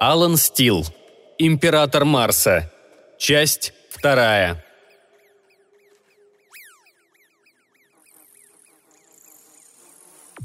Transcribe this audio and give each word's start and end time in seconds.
Алан 0.00 0.36
Стил. 0.36 0.86
Император 1.38 2.04
Марса. 2.04 2.70
Часть 3.18 3.72
вторая. 3.90 4.64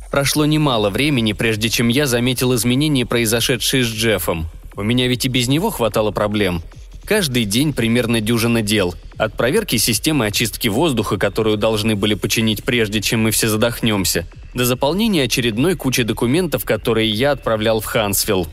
Прошло 0.09 0.47
немало 0.47 0.89
времени, 0.89 1.33
прежде 1.33 1.69
чем 1.69 1.87
я 1.87 2.07
заметил 2.07 2.55
изменения, 2.55 3.05
произошедшие 3.05 3.83
с 3.83 3.87
Джеффом. 3.87 4.47
У 4.75 4.81
меня 4.81 5.07
ведь 5.07 5.25
и 5.25 5.29
без 5.29 5.47
него 5.47 5.69
хватало 5.69 6.09
проблем. 6.09 6.63
Каждый 7.05 7.45
день 7.45 7.73
примерно 7.73 8.21
дюжина 8.21 8.63
дел. 8.63 8.95
От 9.17 9.37
проверки 9.37 9.75
системы 9.75 10.25
очистки 10.25 10.67
воздуха, 10.67 11.17
которую 11.17 11.57
должны 11.57 11.95
были 11.95 12.15
починить 12.15 12.63
прежде, 12.63 13.01
чем 13.01 13.21
мы 13.21 13.29
все 13.29 13.47
задохнемся, 13.47 14.25
до 14.55 14.65
заполнения 14.65 15.23
очередной 15.23 15.75
кучи 15.75 16.01
документов, 16.01 16.65
которые 16.65 17.11
я 17.11 17.33
отправлял 17.33 17.81
в 17.81 17.85
Хансвилл. 17.85 18.47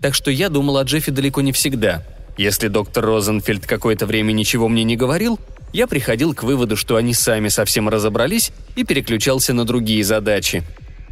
Так 0.00 0.14
что 0.14 0.30
я 0.30 0.48
думал 0.48 0.78
о 0.78 0.84
Джеффе 0.84 1.10
далеко 1.10 1.40
не 1.40 1.52
всегда. 1.52 2.04
Если 2.36 2.68
доктор 2.68 3.04
Розенфельд 3.04 3.66
какое-то 3.66 4.06
время 4.06 4.32
ничего 4.32 4.68
мне 4.68 4.84
не 4.84 4.96
говорил, 4.96 5.40
я 5.72 5.86
приходил 5.86 6.34
к 6.34 6.44
выводу, 6.44 6.76
что 6.76 6.96
они 6.96 7.12
сами 7.12 7.48
совсем 7.48 7.88
разобрались 7.88 8.52
и 8.76 8.84
переключался 8.84 9.52
на 9.52 9.64
другие 9.64 10.04
задачи. 10.04 10.62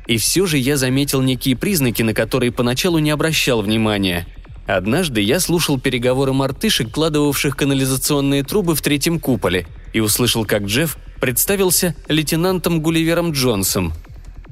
И 0.06 0.18
все 0.18 0.46
же 0.46 0.56
я 0.56 0.76
заметил 0.76 1.20
некие 1.20 1.56
признаки, 1.56 2.02
на 2.02 2.14
которые 2.14 2.52
поначалу 2.52 2.98
не 2.98 3.10
обращал 3.10 3.60
внимания. 3.60 4.26
Однажды 4.66 5.20
я 5.20 5.40
слушал 5.40 5.80
переговоры 5.80 6.32
мартышек, 6.32 6.90
кладывавших 6.90 7.56
канализационные 7.56 8.44
трубы 8.44 8.74
в 8.74 8.82
третьем 8.82 9.18
куполе, 9.18 9.66
и 9.92 10.00
услышал, 10.00 10.44
как 10.44 10.62
Джефф 10.62 10.96
представился 11.20 11.94
лейтенантом 12.08 12.80
Гулливером 12.80 13.32
Джонсом. 13.32 13.92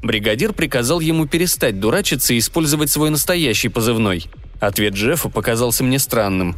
Бригадир 0.04 0.52
приказал 0.52 1.00
ему 1.00 1.26
перестать 1.26 1.80
дурачиться 1.80 2.34
и 2.34 2.38
использовать 2.38 2.90
свой 2.90 3.08
настоящий 3.10 3.68
позывной. 3.68 4.26
Ответ 4.60 4.94
Джеффа 4.94 5.30
показался 5.30 5.82
мне 5.82 5.98
странным. 5.98 6.56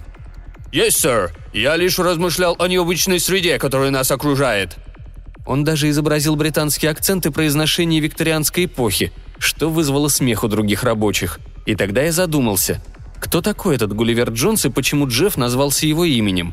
«Есть, 0.73 0.99
сэр. 0.99 1.33
Я 1.55 1.77
лишь 1.77 1.99
размышлял 1.99 2.57
о 2.59 2.67
необычной 2.67 3.21
среде, 3.21 3.59
которая 3.59 3.91
нас 3.91 4.11
окружает», 4.11 4.77
он 5.47 5.63
даже 5.63 5.89
изобразил 5.89 6.35
британский 6.35 6.89
акцент 6.89 7.25
и 7.25 7.31
произношение 7.31 8.01
викторианской 8.01 8.65
эпохи, 8.65 9.13
что 9.39 9.71
вызвало 9.71 10.09
смех 10.09 10.43
у 10.43 10.49
других 10.49 10.83
рабочих. 10.83 11.39
И 11.67 11.77
тогда 11.77 12.03
я 12.03 12.11
задумался, 12.11 12.83
кто 13.21 13.41
такой 13.43 13.77
этот 13.77 13.95
Гулливер 13.95 14.31
Джонс 14.31 14.67
и 14.67 14.71
почему 14.71 15.07
Джефф 15.07 15.37
назвался 15.37 15.87
его 15.87 16.05
именем? 16.05 16.53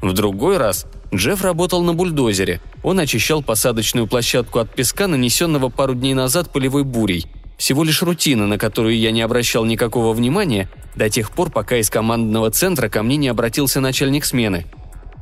В 0.00 0.12
другой 0.12 0.58
раз 0.58 0.86
Джефф 1.14 1.42
работал 1.42 1.82
на 1.82 1.94
бульдозере. 1.94 2.60
Он 2.82 2.98
очищал 2.98 3.42
посадочную 3.42 4.06
площадку 4.06 4.58
от 4.58 4.74
песка, 4.74 5.06
нанесенного 5.06 5.68
пару 5.68 5.94
дней 5.94 6.14
назад 6.14 6.50
полевой 6.50 6.84
бурей. 6.84 7.26
Всего 7.56 7.84
лишь 7.84 8.02
рутина, 8.02 8.46
на 8.46 8.58
которую 8.58 8.98
я 8.98 9.12
не 9.12 9.22
обращал 9.22 9.64
никакого 9.64 10.12
внимания, 10.12 10.68
до 10.96 11.08
тех 11.08 11.30
пор, 11.30 11.50
пока 11.50 11.76
из 11.76 11.88
командного 11.88 12.50
центра 12.50 12.88
ко 12.88 13.02
мне 13.02 13.16
не 13.16 13.28
обратился 13.28 13.80
начальник 13.80 14.24
смены. 14.24 14.66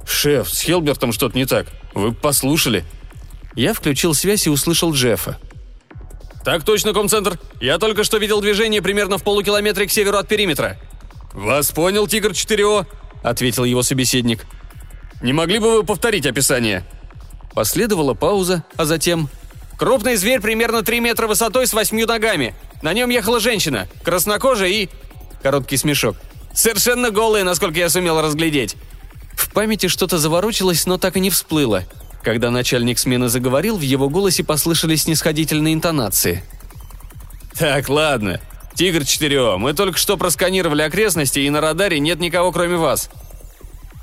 «Шеф, 0.07 0.49
с 0.49 0.63
Хелбертом 0.63 1.13
что-то 1.13 1.37
не 1.37 1.47
так. 1.47 1.67
Вы 1.95 2.13
послушали?» 2.13 2.85
Я 3.55 3.75
включил 3.75 4.15
связь 4.15 4.47
и 4.47 4.51
услышал 4.51 4.93
Джеффа. 4.93 5.39
«Так 6.45 6.65
точно, 6.65 6.93
комцентр. 6.93 7.39
Я 7.61 7.79
только 7.79 8.03
что 8.03 8.17
видел 8.17 8.41
движение 8.41 8.83
примерно 8.83 9.19
в 9.19 9.23
полукилометре 9.23 9.87
к 9.87 9.91
северу 9.91 10.17
от 10.17 10.27
периметра». 10.27 10.79
«Вас 11.33 11.71
понял, 11.71 12.07
Тигр-4О»,— 12.07 12.87
ответил 13.23 13.65
его 13.65 13.83
собеседник. 13.83 14.47
«Не 15.23 15.33
могли 15.33 15.61
бы 15.61 15.77
вы 15.77 15.85
повторить 15.85 16.27
описание?» 16.27 16.85
Последовала 17.55 18.15
пауза, 18.15 18.65
а 18.77 18.85
затем... 18.85 19.29
«Крупный 19.79 20.17
зверь 20.17 20.41
примерно 20.41 20.83
3 20.83 21.01
метра 21.01 21.27
высотой 21.27 21.67
с 21.67 21.73
восьмью 21.73 22.07
ногами. 22.07 22.55
На 22.83 22.93
нем 22.93 23.11
ехала 23.11 23.41
женщина, 23.41 23.89
краснокожая 24.05 24.69
и...» 24.69 24.89
Короткий 25.43 25.77
смешок. 25.77 26.17
«Совершенно 26.55 27.11
голая, 27.11 27.43
насколько 27.43 27.79
я 27.79 27.89
сумел 27.89 28.21
разглядеть». 28.21 28.77
В 29.33 29.51
памяти 29.53 29.89
что-то 29.89 30.19
заворочилось, 30.19 30.87
но 30.87 30.99
так 30.99 31.17
и 31.17 31.21
не 31.21 31.31
всплыло. 31.31 31.85
Когда 32.23 32.51
начальник 32.51 32.99
смены 32.99 33.29
заговорил, 33.29 33.77
в 33.77 33.81
его 33.81 34.09
голосе 34.09 34.45
послышались 34.45 35.05
снисходительные 35.05 35.75
интонации. 35.75 36.45
«Так, 37.59 37.89
ладно. 37.89 38.41
Тигр 38.75 39.05
4 39.05 39.57
мы 39.57 39.73
только 39.73 39.99
что 39.99 40.17
просканировали 40.17 40.83
окрестности, 40.83 41.41
и 41.41 41.51
на 41.51 41.61
радаре 41.61 41.99
нет 41.99 42.21
никого, 42.21 42.53
кроме 42.53 42.77
вас». 42.77 43.11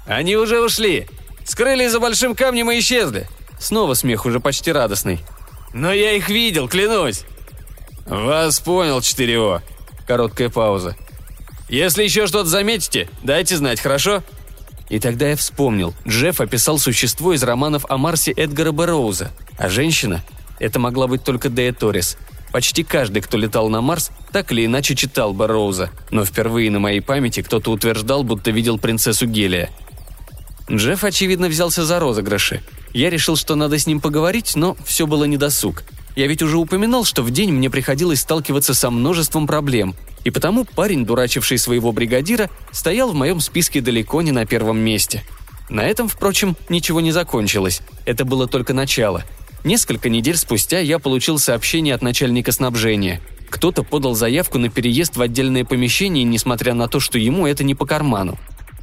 «Они 0.10 0.36
уже 0.36 0.60
ушли. 0.60 1.08
Скрылись 1.46 1.92
за 1.92 2.00
большим 2.00 2.36
камнем 2.36 2.72
и 2.72 2.80
исчезли». 2.80 3.28
Снова 3.60 3.94
смех, 3.94 4.26
уже 4.26 4.40
почти 4.40 4.72
радостный. 4.72 5.20
«Но 5.72 5.94
я 5.94 6.14
их 6.14 6.30
видел, 6.30 6.68
клянусь!» 6.68 7.26
«Вас 8.08 8.60
понял, 8.60 9.02
4 9.02 9.62
Короткая 10.08 10.50
пауза. 10.50 10.98
«Если 11.70 12.04
еще 12.04 12.26
что-то 12.26 12.50
заметите, 12.50 13.08
дайте 13.22 13.56
знать, 13.56 13.80
хорошо?» 13.80 14.24
И 14.90 15.00
тогда 15.00 15.30
я 15.30 15.36
вспомнил, 15.36 15.94
Джефф 16.08 16.42
описал 16.42 16.80
существо 16.80 17.34
из 17.34 17.44
романов 17.44 17.86
о 17.88 17.98
Марсе 17.98 18.32
Эдгара 18.32 18.72
Бэрроуза, 18.72 19.32
а 19.60 19.70
женщина– 19.70 20.24
это 20.60 20.80
могла 20.80 21.06
быть 21.06 21.24
только 21.24 21.50
Дея 21.50 21.72
Торрес. 21.72 22.18
Почти 22.52 22.84
каждый, 22.84 23.22
кто 23.22 23.38
летал 23.38 23.70
на 23.70 23.82
Марс, 23.82 24.10
так 24.32 24.52
или 24.52 24.66
иначе 24.66 24.96
читал 24.96 25.34
Бэрроуза, 25.34 25.92
но 26.10 26.26
впервые 26.26 26.72
на 26.72 26.80
моей 26.80 27.02
памяти 27.02 27.44
кто-то 27.44 27.70
утверждал, 27.70 28.24
будто 28.24 28.50
видел 28.50 28.80
принцессу 28.80 29.28
Гелия. 29.28 29.70
Джефф, 30.72 31.04
очевидно, 31.04 31.48
взялся 31.48 31.84
за 31.84 32.00
розыгрыши. 32.00 32.62
Я 32.94 33.10
решил, 33.10 33.36
что 33.36 33.56
надо 33.56 33.78
с 33.80 33.88
ним 33.88 34.00
поговорить, 34.00 34.56
но 34.56 34.78
все 34.86 35.08
было 35.08 35.24
недосуг. 35.24 35.84
Я 36.16 36.28
ведь 36.28 36.42
уже 36.42 36.58
упоминал, 36.58 37.06
что 37.06 37.24
в 37.24 37.32
день 37.32 37.52
мне 37.52 37.70
приходилось 37.70 38.22
сталкиваться 38.22 38.74
со 38.74 38.90
множеством 38.92 39.48
проблем, 39.48 39.96
и 40.24 40.32
потому 40.32 40.66
парень, 40.66 41.06
дурачивший 41.06 41.58
своего 41.58 41.92
бригадира, 41.92 42.50
стоял 42.72 43.12
в 43.12 43.16
моем 43.16 43.40
списке 43.40 43.82
далеко 43.82 44.22
не 44.22 44.32
на 44.32 44.46
первом 44.46 44.80
месте. 44.80 45.24
На 45.70 45.82
этом, 45.82 46.08
впрочем, 46.08 46.56
ничего 46.68 47.00
не 47.00 47.12
закончилось. 47.12 47.82
Это 48.06 48.26
было 48.26 48.48
только 48.48 48.74
начало. 48.74 49.24
Несколько 49.64 50.10
недель 50.10 50.38
спустя 50.38 50.80
я 50.80 51.00
получил 51.00 51.38
сообщение 51.38 51.94
от 51.96 52.02
начальника 52.02 52.52
снабжения. 52.52 53.22
Кто-то 53.50 53.84
подал 53.84 54.14
заявку 54.14 54.58
на 54.58 54.70
переезд 54.70 55.16
в 55.16 55.22
отдельное 55.22 55.66
помещение, 55.66 56.24
несмотря 56.24 56.74
на 56.74 56.88
то, 56.88 57.00
что 57.00 57.18
ему 57.18 57.48
это 57.48 57.64
не 57.64 57.76
по 57.76 57.86
карману. 57.86 58.38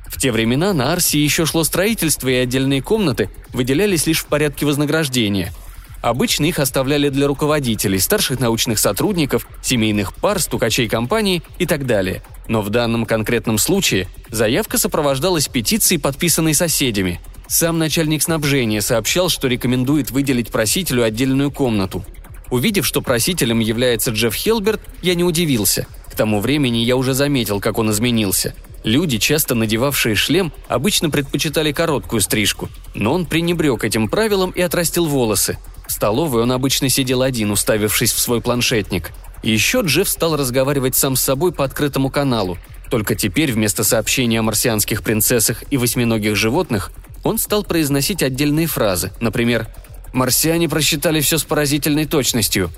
В 0.07 0.19
те 0.19 0.33
времена 0.33 0.73
на 0.73 0.93
Арсе 0.93 1.23
еще 1.23 1.47
шло 1.47 1.65
строительство, 1.65 2.29
и 2.29 2.35
отдельные 2.35 2.83
комнаты 2.83 3.31
выделялись 3.53 4.07
лишь 4.07 4.21
в 4.21 4.27
порядке 4.27 4.67
вознаграждения– 4.67 5.53
Обычно 6.07 6.45
их 6.45 6.61
оставляли 6.61 7.09
для 7.09 7.27
руководителей, 7.27 7.99
старших 7.99 8.39
научных 8.39 8.79
сотрудников, 8.79 9.49
семейных 9.61 10.15
пар, 10.15 10.39
стукачей 10.39 10.89
компании 10.89 11.43
и 11.59 11.67
так 11.67 11.85
далее. 11.85 12.23
Но 12.47 12.63
в 12.63 12.71
данном 12.71 13.07
конкретном 13.07 13.59
случае 13.59 14.07
заявка 14.31 14.79
сопровождалась 14.79 15.49
петицией, 15.49 16.01
подписанной 16.01 16.55
соседями. 16.55 17.21
Сам 17.49 17.79
начальник 17.79 18.23
снабжения 18.23 18.83
сообщал, 18.83 19.29
что 19.29 19.49
рекомендует 19.49 20.13
выделить 20.13 20.51
просителю 20.51 21.03
отдельную 21.03 21.51
комнату. 21.51 22.05
Увидев, 22.51 22.87
что 22.87 23.03
просителем 23.03 23.59
является 23.59 24.13
Джефф 24.13 24.33
Хелберт, 24.33 24.81
я 25.03 25.17
не 25.17 25.25
удивился. 25.25 25.89
К 26.09 26.15
тому 26.15 26.41
времени 26.41 26.79
я 26.79 26.97
уже 26.97 27.15
заметил, 27.15 27.61
как 27.61 27.79
он 27.79 27.91
изменился. 27.91 28.55
Люди, 28.87 29.19
часто 29.19 29.57
надевавшие 29.57 30.15
шлем, 30.15 30.53
обычно 30.69 31.11
предпочитали 31.11 31.73
короткую 31.73 32.21
стрижку, 32.21 32.69
но 32.95 33.13
он 33.15 33.27
пренебрег 33.27 33.83
этим 33.83 34.07
правилом 34.07 34.53
и 34.53 34.61
отрастил 34.61 35.07
волосы. 35.07 35.59
В 35.89 35.93
столовой 35.93 36.43
он 36.43 36.53
обычно 36.53 36.89
сидел 36.89 37.23
один, 37.23 37.51
уставившись 37.51 38.13
в 38.13 38.21
свой 38.21 38.41
планшетник. 38.41 39.11
еще 39.43 39.81
Джефф 39.81 40.09
стал 40.09 40.37
разговаривать 40.37 40.95
сам 40.95 41.17
с 41.17 41.23
собой 41.23 41.51
по 41.51 41.65
открытому 41.65 42.11
каналу. 42.11 42.59
Только 42.89 43.17
теперь 43.17 43.51
вместо 43.51 43.83
сообщения 43.83 44.39
о 44.39 44.45
марсианских 44.45 45.03
принцессах 45.03 45.65
и 45.69 45.77
восьминогих 45.79 46.37
животных 46.37 46.93
он 47.25 47.39
стал 47.39 47.65
произносить 47.65 48.23
отдельные 48.23 48.69
фразы, 48.69 49.11
например 49.19 49.67
«Марсиане 50.13 50.69
просчитали 50.69 51.21
все 51.21 51.39
с 51.39 51.43
поразительной 51.43 52.07
точностью» 52.07 52.71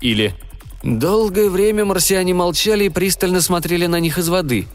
или 0.00 0.34
«Долгое 0.82 1.48
время 1.48 1.84
марсиане 1.84 2.34
молчали 2.34 2.86
и 2.86 2.88
пристально 2.88 3.40
смотрели 3.40 3.86
на 3.86 4.00
них 4.00 4.18
из 4.18 4.28
воды». 4.28 4.66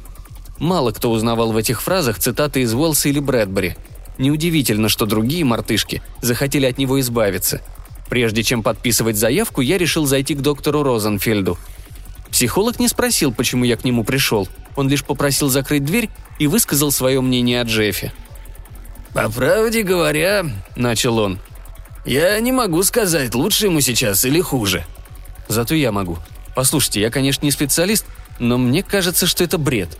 Мало 0.60 0.92
кто 0.92 1.12
узнавал 1.12 1.52
в 1.52 1.58
этих 1.58 1.82
фразах 1.82 2.20
цитаты 2.20 2.62
из 2.62 2.74
Уэллса 2.74 3.10
или 3.10 3.20
Брэдбери. 3.20 3.76
Неудивительно, 4.18 4.90
что 4.90 5.06
другие 5.06 5.46
мартышки 5.46 6.02
захотели 6.22 6.66
от 6.66 6.78
него 6.78 7.00
избавиться– 7.00 7.62
Прежде 8.10 8.44
чем 8.44 8.64
подписывать 8.64 9.18
заявку, 9.18 9.62
я 9.62 9.78
решил 9.78 10.06
зайти 10.06 10.34
к 10.34 10.42
доктору 10.42 10.84
Розенфельду. 10.84 11.58
Психолог 12.32 12.80
не 12.80 12.88
спросил, 12.88 13.34
почему 13.34 13.64
я 13.66 13.78
к 13.78 13.84
нему 13.84 14.04
пришел. 14.04 14.48
Он 14.76 14.90
лишь 14.90 15.04
попросил 15.04 15.50
закрыть 15.50 15.86
дверь 15.86 16.10
и 16.40 16.48
высказал 16.48 16.92
свое 16.92 17.22
мнение 17.22 17.62
о 17.62 17.64
Джеффе. 17.64 18.14
«По 19.14 19.30
правде 19.30 19.82
говоря»,— 19.82 20.46
начал 20.76 21.18
он,— 21.18 21.40
«я 22.06 22.40
не 22.40 22.52
могу 22.52 22.84
сказать, 22.84 23.34
лучше 23.34 23.66
ему 23.66 23.82
сейчас 23.82 24.24
или 24.26 24.42
хуже». 24.42 24.86
«Зато 25.48 25.76
я 25.76 25.92
могу. 25.92 26.18
Послушайте, 26.56 27.02
я, 27.02 27.10
конечно, 27.10 27.46
не 27.46 27.52
специалист, 27.52 28.06
но 28.38 28.58
мне 28.58 28.84
кажется, 28.84 29.26
что 29.26 29.44
это 29.44 29.58
бред». 29.58 29.98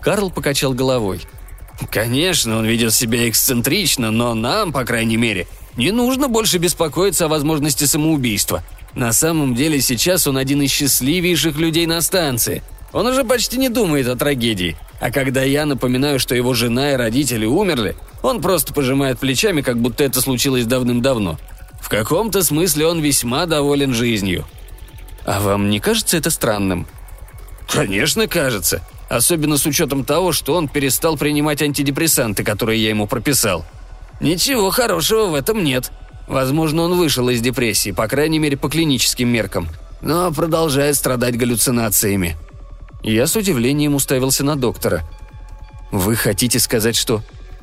Карл 0.00 0.30
покачал 0.30 0.72
головой. 0.72 1.20
«Конечно, 1.90 2.58
он 2.58 2.66
ведет 2.66 2.92
себя 2.92 3.28
эксцентрично, 3.28 4.10
но 4.10 4.34
нам, 4.34 4.72
по 4.72 4.84
крайней 4.84 5.16
мере, 5.16 5.46
не 5.76 5.92
нужно 5.92 6.28
больше 6.28 6.58
беспокоиться 6.58 7.26
о 7.26 7.28
возможности 7.28 7.84
самоубийства. 7.84 8.62
На 8.94 9.12
самом 9.12 9.54
деле 9.54 9.80
сейчас 9.80 10.26
он 10.26 10.36
один 10.36 10.62
из 10.62 10.70
счастливейших 10.70 11.56
людей 11.56 11.86
на 11.86 12.00
станции. 12.00 12.62
Он 12.92 13.06
уже 13.06 13.24
почти 13.24 13.56
не 13.56 13.68
думает 13.68 14.08
о 14.08 14.16
трагедии. 14.16 14.76
А 15.00 15.10
когда 15.10 15.42
я 15.42 15.64
напоминаю, 15.64 16.18
что 16.18 16.34
его 16.34 16.54
жена 16.54 16.92
и 16.92 16.96
родители 16.96 17.46
умерли, 17.46 17.96
он 18.22 18.42
просто 18.42 18.74
пожимает 18.74 19.18
плечами, 19.18 19.62
как 19.62 19.78
будто 19.78 20.04
это 20.04 20.20
случилось 20.20 20.66
давным-давно. 20.66 21.38
В 21.80 21.88
каком-то 21.88 22.42
смысле 22.42 22.86
он 22.86 23.00
весьма 23.00 23.46
доволен 23.46 23.94
жизнью. 23.94 24.44
А 25.24 25.40
вам 25.40 25.70
не 25.70 25.80
кажется 25.80 26.16
это 26.16 26.30
странным? 26.30 26.86
Конечно, 27.68 28.26
кажется. 28.26 28.82
Особенно 29.10 29.58
с 29.58 29.66
учетом 29.66 30.04
того, 30.04 30.30
что 30.30 30.54
он 30.54 30.68
перестал 30.68 31.16
принимать 31.16 31.60
антидепрессанты, 31.62 32.44
которые 32.44 32.80
я 32.80 32.90
ему 32.90 33.08
прописал. 33.08 33.66
Ничего 34.20 34.70
хорошего 34.70 35.26
в 35.26 35.34
этом 35.34 35.64
нет. 35.64 35.90
Возможно, 36.28 36.82
он 36.82 36.96
вышел 36.96 37.28
из 37.28 37.40
депрессии, 37.40 37.90
по 37.90 38.06
крайней 38.06 38.38
мере, 38.38 38.56
по 38.56 38.68
клиническим 38.68 39.28
меркам, 39.28 39.66
но 40.00 40.30
продолжает 40.30 40.94
страдать 40.94 41.36
галлюцинациями. 41.36 42.36
Я 43.02 43.26
с 43.26 43.34
удивлением 43.34 43.96
уставился 43.96 44.44
на 44.44 44.54
доктора. 44.54 45.02
«Вы 45.90 46.14
хотите 46.14 46.60
сказать, 46.60 46.94
что...» 46.94 47.22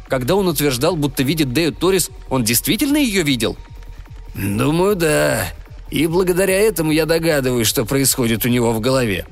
Когда 0.10 0.36
он 0.36 0.48
утверждал, 0.48 0.96
будто 0.98 1.24
видит 1.24 1.54
Дею 1.54 1.74
Торис, 1.74 2.10
он 2.30 2.44
действительно 2.44 2.98
ее 2.98 3.24
видел? 3.24 3.58
«Думаю, 4.36 4.98
да. 4.98 5.54
И 5.92 6.08
благодаря 6.08 6.60
этому 6.60 6.92
я 6.92 7.06
догадываюсь, 7.06 7.68
что 7.68 7.86
происходит 7.86 8.44
у 8.44 8.50
него 8.50 8.74
в 8.74 8.82
голове». 8.82 9.26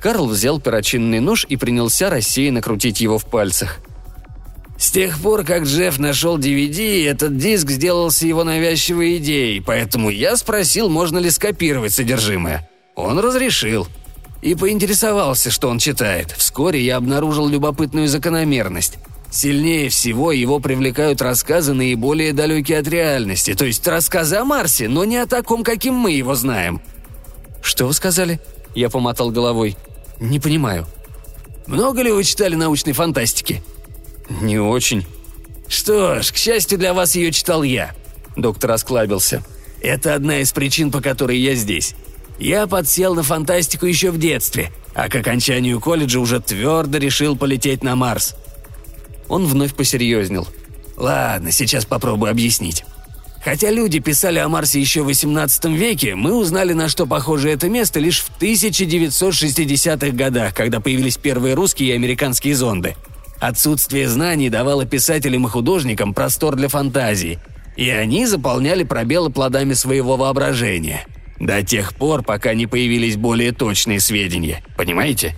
Карл 0.00 0.26
взял 0.26 0.60
перочинный 0.60 1.20
нож 1.20 1.46
и 1.48 1.56
принялся 1.56 2.10
рассеянно 2.10 2.62
крутить 2.62 3.00
его 3.00 3.18
в 3.18 3.26
пальцах. 3.26 3.78
С 4.78 4.90
тех 4.90 5.18
пор, 5.20 5.42
как 5.44 5.64
Джефф 5.64 5.98
нашел 5.98 6.38
DVD, 6.38 7.08
этот 7.08 7.38
диск 7.38 7.70
сделался 7.70 8.26
его 8.26 8.44
навязчивой 8.44 9.16
идеей, 9.16 9.60
поэтому 9.60 10.10
я 10.10 10.36
спросил, 10.36 10.90
можно 10.90 11.18
ли 11.18 11.30
скопировать 11.30 11.94
содержимое. 11.94 12.68
Он 12.94 13.18
разрешил. 13.18 13.88
И 14.42 14.54
поинтересовался, 14.54 15.50
что 15.50 15.68
он 15.68 15.78
читает. 15.78 16.32
Вскоре 16.36 16.80
я 16.84 16.96
обнаружил 16.98 17.48
любопытную 17.48 18.06
закономерность. 18.06 18.98
Сильнее 19.30 19.88
всего 19.88 20.30
его 20.30 20.60
привлекают 20.60 21.20
рассказы 21.20 21.72
наиболее 21.72 22.32
далекие 22.32 22.78
от 22.78 22.86
реальности, 22.86 23.54
то 23.54 23.64
есть 23.64 23.86
рассказы 23.86 24.36
о 24.36 24.44
Марсе, 24.44 24.88
но 24.88 25.04
не 25.04 25.16
о 25.16 25.26
таком, 25.26 25.64
каким 25.64 25.94
мы 25.94 26.12
его 26.12 26.34
знаем. 26.34 26.80
«Что 27.60 27.86
вы 27.86 27.92
сказали?» 27.92 28.40
Я 28.76 28.90
помотал 28.90 29.30
головой. 29.30 29.74
«Не 30.20 30.38
понимаю». 30.38 30.86
«Много 31.66 32.02
ли 32.02 32.12
вы 32.12 32.22
читали 32.22 32.54
научной 32.54 32.92
фантастики?» 32.92 33.62
«Не 34.28 34.58
очень». 34.58 35.04
«Что 35.66 36.22
ж, 36.22 36.30
к 36.30 36.36
счастью 36.36 36.78
для 36.78 36.92
вас 36.92 37.16
ее 37.16 37.32
читал 37.32 37.62
я»,— 37.62 37.94
доктор 38.36 38.72
осклабился. 38.72 39.42
«Это 39.80 40.14
одна 40.14 40.40
из 40.40 40.52
причин, 40.52 40.90
по 40.90 41.00
которой 41.00 41.38
я 41.38 41.54
здесь. 41.54 41.94
Я 42.38 42.66
подсел 42.66 43.14
на 43.14 43.22
фантастику 43.22 43.86
еще 43.86 44.10
в 44.10 44.18
детстве, 44.18 44.70
а 44.94 45.08
к 45.08 45.16
окончанию 45.16 45.80
колледжа 45.80 46.20
уже 46.20 46.38
твердо 46.38 46.98
решил 46.98 47.34
полететь 47.34 47.82
на 47.82 47.96
Марс». 47.96 48.36
Он 49.28 49.46
вновь 49.46 49.74
посерьезнел. 49.74 50.46
«Ладно, 50.98 51.50
сейчас 51.50 51.86
попробую 51.86 52.30
объяснить. 52.30 52.84
Хотя 53.46 53.70
люди 53.70 54.00
писали 54.00 54.40
о 54.40 54.48
Марсе 54.48 54.80
еще 54.80 55.02
в 55.02 55.06
18 55.06 55.66
веке, 55.66 56.16
мы 56.16 56.34
узнали, 56.34 56.72
на 56.72 56.88
что 56.88 57.06
похоже 57.06 57.50
это 57.50 57.68
место 57.68 58.00
лишь 58.00 58.22
в 58.22 58.30
1960-х 58.40 60.10
годах, 60.16 60.52
когда 60.52 60.80
появились 60.80 61.16
первые 61.16 61.54
русские 61.54 61.90
и 61.90 61.92
американские 61.92 62.56
зонды. 62.56 62.96
Отсутствие 63.38 64.08
знаний 64.08 64.50
давало 64.50 64.84
писателям 64.84 65.46
и 65.46 65.48
художникам 65.48 66.12
простор 66.12 66.56
для 66.56 66.66
фантазии, 66.66 67.38
и 67.76 67.88
они 67.88 68.26
заполняли 68.26 68.82
пробелы 68.82 69.30
плодами 69.30 69.74
своего 69.74 70.16
воображения. 70.16 71.06
До 71.38 71.62
тех 71.62 71.94
пор, 71.94 72.24
пока 72.24 72.52
не 72.52 72.66
появились 72.66 73.16
более 73.16 73.52
точные 73.52 74.00
сведения. 74.00 74.64
Понимаете? 74.76 75.36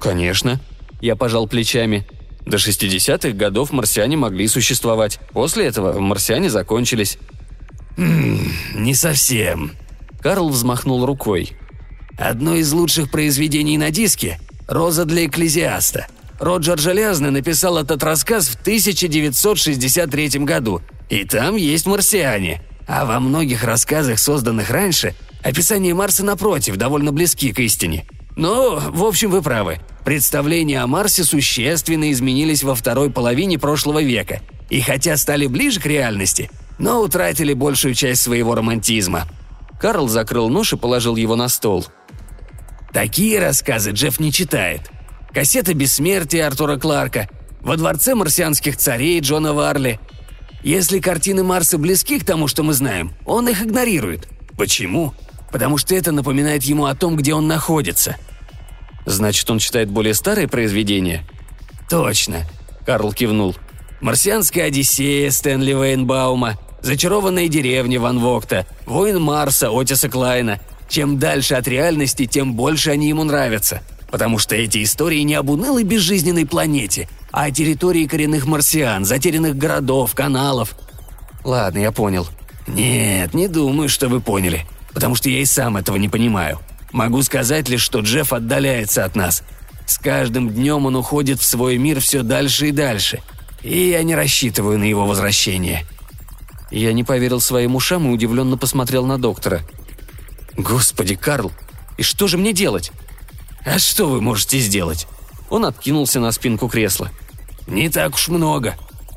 «Конечно»,— 0.00 0.60
я 1.00 1.14
пожал 1.14 1.46
плечами. 1.46 2.04
До 2.46 2.56
60-х 2.56 3.30
годов 3.30 3.72
марсиане 3.72 4.16
могли 4.16 4.48
существовать. 4.48 5.18
После 5.32 5.66
этого 5.66 5.98
марсиане 5.98 6.50
закончились. 6.50 7.18
«Ммм, 7.96 8.52
не 8.74 8.94
совсем». 8.94 9.72
Карл 10.22 10.48
взмахнул 10.48 11.04
рукой. 11.06 11.52
«Одно 12.18 12.56
из 12.56 12.72
лучших 12.72 13.10
произведений 13.10 13.78
на 13.78 13.90
диске– 13.90 14.38
«Роза 14.70 15.04
для 15.04 15.26
экклезиаста». 15.26 16.06
Роджер 16.38 16.78
Железный 16.78 17.32
написал 17.32 17.76
этот 17.76 18.02
рассказ 18.04 18.48
в 18.48 18.54
1963 18.60 20.28
году, 20.44 20.80
и 21.08 21.24
там 21.24 21.56
есть 21.56 21.86
марсиане. 21.86 22.62
А 22.86 23.04
во 23.04 23.18
многих 23.20 23.64
рассказах, 23.64 24.18
созданных 24.18 24.70
раньше, 24.70 25.14
описание 25.42 25.92
Марса 25.92 26.24
напротив 26.24 26.76
довольно 26.76 27.12
близки 27.12 27.52
к 27.52 27.58
истине. 27.58 28.06
Но, 28.40 28.80
в 28.80 29.04
общем, 29.04 29.30
вы 29.30 29.42
правы. 29.42 29.80
Представления 30.02 30.80
о 30.80 30.86
Марсе 30.86 31.24
существенно 31.24 32.10
изменились 32.10 32.62
во 32.62 32.74
второй 32.74 33.10
половине 33.10 33.58
прошлого 33.58 34.02
века, 34.02 34.40
и 34.70 34.80
хотя 34.80 35.18
стали 35.18 35.46
ближе 35.46 35.78
к 35.78 35.84
реальности, 35.84 36.50
но 36.78 37.02
утратили 37.02 37.52
большую 37.52 37.92
часть 37.92 38.22
своего 38.22 38.54
романтизма. 38.54 39.28
Карл 39.78 40.08
закрыл 40.08 40.48
нож 40.48 40.72
и 40.72 40.78
положил 40.78 41.16
его 41.16 41.36
на 41.36 41.48
стол. 41.48 41.84
Такие 42.94 43.38
рассказы 43.38 43.90
Джефф 43.90 44.18
не 44.18 44.32
читает– 44.32 44.90
кассета 45.34 45.74
«Бессмертия» 45.74 46.46
Артура 46.46 46.78
Кларка, 46.78 47.28
«Во 47.60 47.76
дворце 47.76 48.14
марсианских 48.14 48.78
царей» 48.78 49.20
Джона 49.20 49.52
Варли. 49.52 50.00
Если 50.62 50.98
картины 50.98 51.44
Марса 51.44 51.76
близки 51.76 52.18
к 52.18 52.24
тому, 52.24 52.48
что 52.48 52.62
мы 52.62 52.72
знаем, 52.72 53.12
он 53.26 53.48
их 53.48 53.62
игнорирует. 53.62 54.28
Почему? 54.56 55.12
Потому 55.52 55.78
что 55.78 55.94
это 55.94 56.10
напоминает 56.10 56.62
ему 56.62 56.86
о 56.86 56.94
том, 56.94 57.16
где 57.16 57.34
он 57.34 57.46
находится. 57.46 58.16
Значит, 59.06 59.48
он 59.50 59.58
читает 59.58 59.90
более 59.90 60.14
старые 60.14 60.48
произведения? 60.48 61.24
Точно. 61.88 62.46
Карл 62.86 63.12
кивнул. 63.12 63.56
«Марсианская 64.00 64.64
Одиссея» 64.64 65.30
Стэнли 65.30 65.72
Вейнбаума, 65.72 66.56
«Зачарованная 66.80 67.48
деревня» 67.48 68.00
Ван 68.00 68.18
Вогта, 68.18 68.66
«Воин 68.86 69.20
Марса» 69.20 69.68
Отиса 69.70 70.08
Клайна. 70.08 70.58
Чем 70.88 71.18
дальше 71.18 71.54
от 71.54 71.68
реальности, 71.68 72.24
тем 72.24 72.54
больше 72.54 72.90
они 72.90 73.08
ему 73.08 73.24
нравятся 73.24 73.82
потому 74.10 74.38
что 74.38 74.56
эти 74.56 74.82
истории 74.82 75.20
не 75.20 75.34
об 75.34 75.50
унылой 75.50 75.84
безжизненной 75.84 76.46
планете, 76.46 77.08
а 77.30 77.44
о 77.44 77.50
территории 77.50 78.06
коренных 78.06 78.46
марсиан, 78.46 79.04
затерянных 79.04 79.56
городов, 79.56 80.14
каналов. 80.14 80.74
Ладно, 81.44 81.78
я 81.78 81.92
понял. 81.92 82.28
Нет, 82.66 83.34
не 83.34 83.48
думаю, 83.48 83.88
что 83.88 84.08
вы 84.08 84.20
поняли, 84.20 84.66
потому 84.92 85.14
что 85.14 85.30
я 85.30 85.40
и 85.40 85.44
сам 85.44 85.76
этого 85.76 85.96
не 85.96 86.08
понимаю. 86.08 86.58
Могу 86.92 87.22
сказать 87.22 87.68
лишь, 87.68 87.82
что 87.82 88.00
Джефф 88.00 88.32
отдаляется 88.32 89.04
от 89.04 89.14
нас. 89.14 89.42
С 89.86 89.98
каждым 89.98 90.50
днем 90.50 90.86
он 90.86 90.96
уходит 90.96 91.40
в 91.40 91.44
свой 91.44 91.76
мир 91.76 92.00
все 92.00 92.22
дальше 92.22 92.68
и 92.68 92.72
дальше, 92.72 93.22
и 93.62 93.90
я 93.90 94.02
не 94.02 94.14
рассчитываю 94.14 94.78
на 94.78 94.84
его 94.84 95.06
возвращение. 95.06 95.84
Я 96.70 96.92
не 96.92 97.02
поверил 97.02 97.40
своим 97.40 97.74
ушам 97.74 98.08
и 98.08 98.12
удивленно 98.12 98.56
посмотрел 98.56 99.04
на 99.04 99.18
доктора. 99.18 99.62
«Господи, 100.56 101.16
Карл, 101.16 101.52
и 101.96 102.02
что 102.02 102.28
же 102.28 102.38
мне 102.38 102.52
делать?» 102.52 102.92
«А 103.64 103.78
что 103.78 104.06
вы 104.06 104.20
можете 104.20 104.58
сделать?» 104.58 105.06
Он 105.48 105.66
откинулся 105.66 106.20
на 106.20 106.32
спинку 106.32 106.68
кресла. 106.68 107.10
«Не 107.66 107.90
так 107.90 108.14
уж 108.14 108.28
много. 108.28 108.76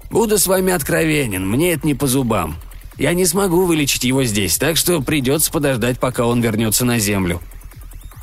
Буду 0.10 0.38
с 0.38 0.48
вами 0.48 0.74
откровенен, 0.74 1.48
мне 1.48 1.74
это 1.74 1.88
не 1.88 1.94
по 1.94 2.08
зубам. 2.08 2.58
Я 2.98 3.14
не 3.14 3.26
смогу 3.26 3.66
вылечить 3.66 4.04
его 4.04 4.24
здесь, 4.24 4.58
так 4.58 4.78
что 4.78 5.02
придется 5.02 5.52
подождать, 5.52 6.00
пока 6.00 6.26
он 6.26 6.42
вернется 6.42 6.86
на 6.86 7.00
Землю». 7.00 7.40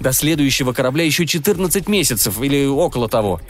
«До 0.00 0.12
следующего 0.12 0.73
корабля 0.73 1.04
еще 1.04 1.26
14 1.26 1.88
месяцев 1.88 2.40
или 2.40 2.66
около 2.66 3.09
того». 3.09 3.40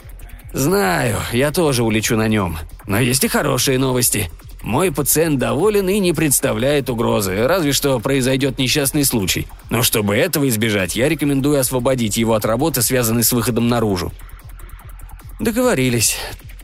«Знаю, 0.53 1.17
я 1.31 1.51
тоже 1.51 1.83
улечу 1.83 2.17
на 2.17 2.27
нем. 2.27 2.57
Но 2.85 2.99
есть 2.99 3.23
и 3.23 3.29
хорошие 3.29 3.79
новости. 3.79 4.29
Мой 4.61 4.91
пациент 4.91 5.39
доволен 5.39 5.87
и 5.89 5.97
не 5.99 6.13
представляет 6.13 6.89
угрозы, 6.89 7.47
разве 7.47 7.71
что 7.71 7.99
произойдет 7.99 8.59
несчастный 8.59 9.05
случай. 9.05 9.47
Но 9.69 9.81
чтобы 9.81 10.15
этого 10.15 10.47
избежать, 10.49 10.95
я 10.95 11.07
рекомендую 11.07 11.59
освободить 11.59 12.17
его 12.17 12.33
от 12.33 12.45
работы, 12.45 12.81
связанной 12.81 13.23
с 13.23 13.31
выходом 13.31 13.69
наружу». 13.69 14.11
Договорились. 15.39 16.17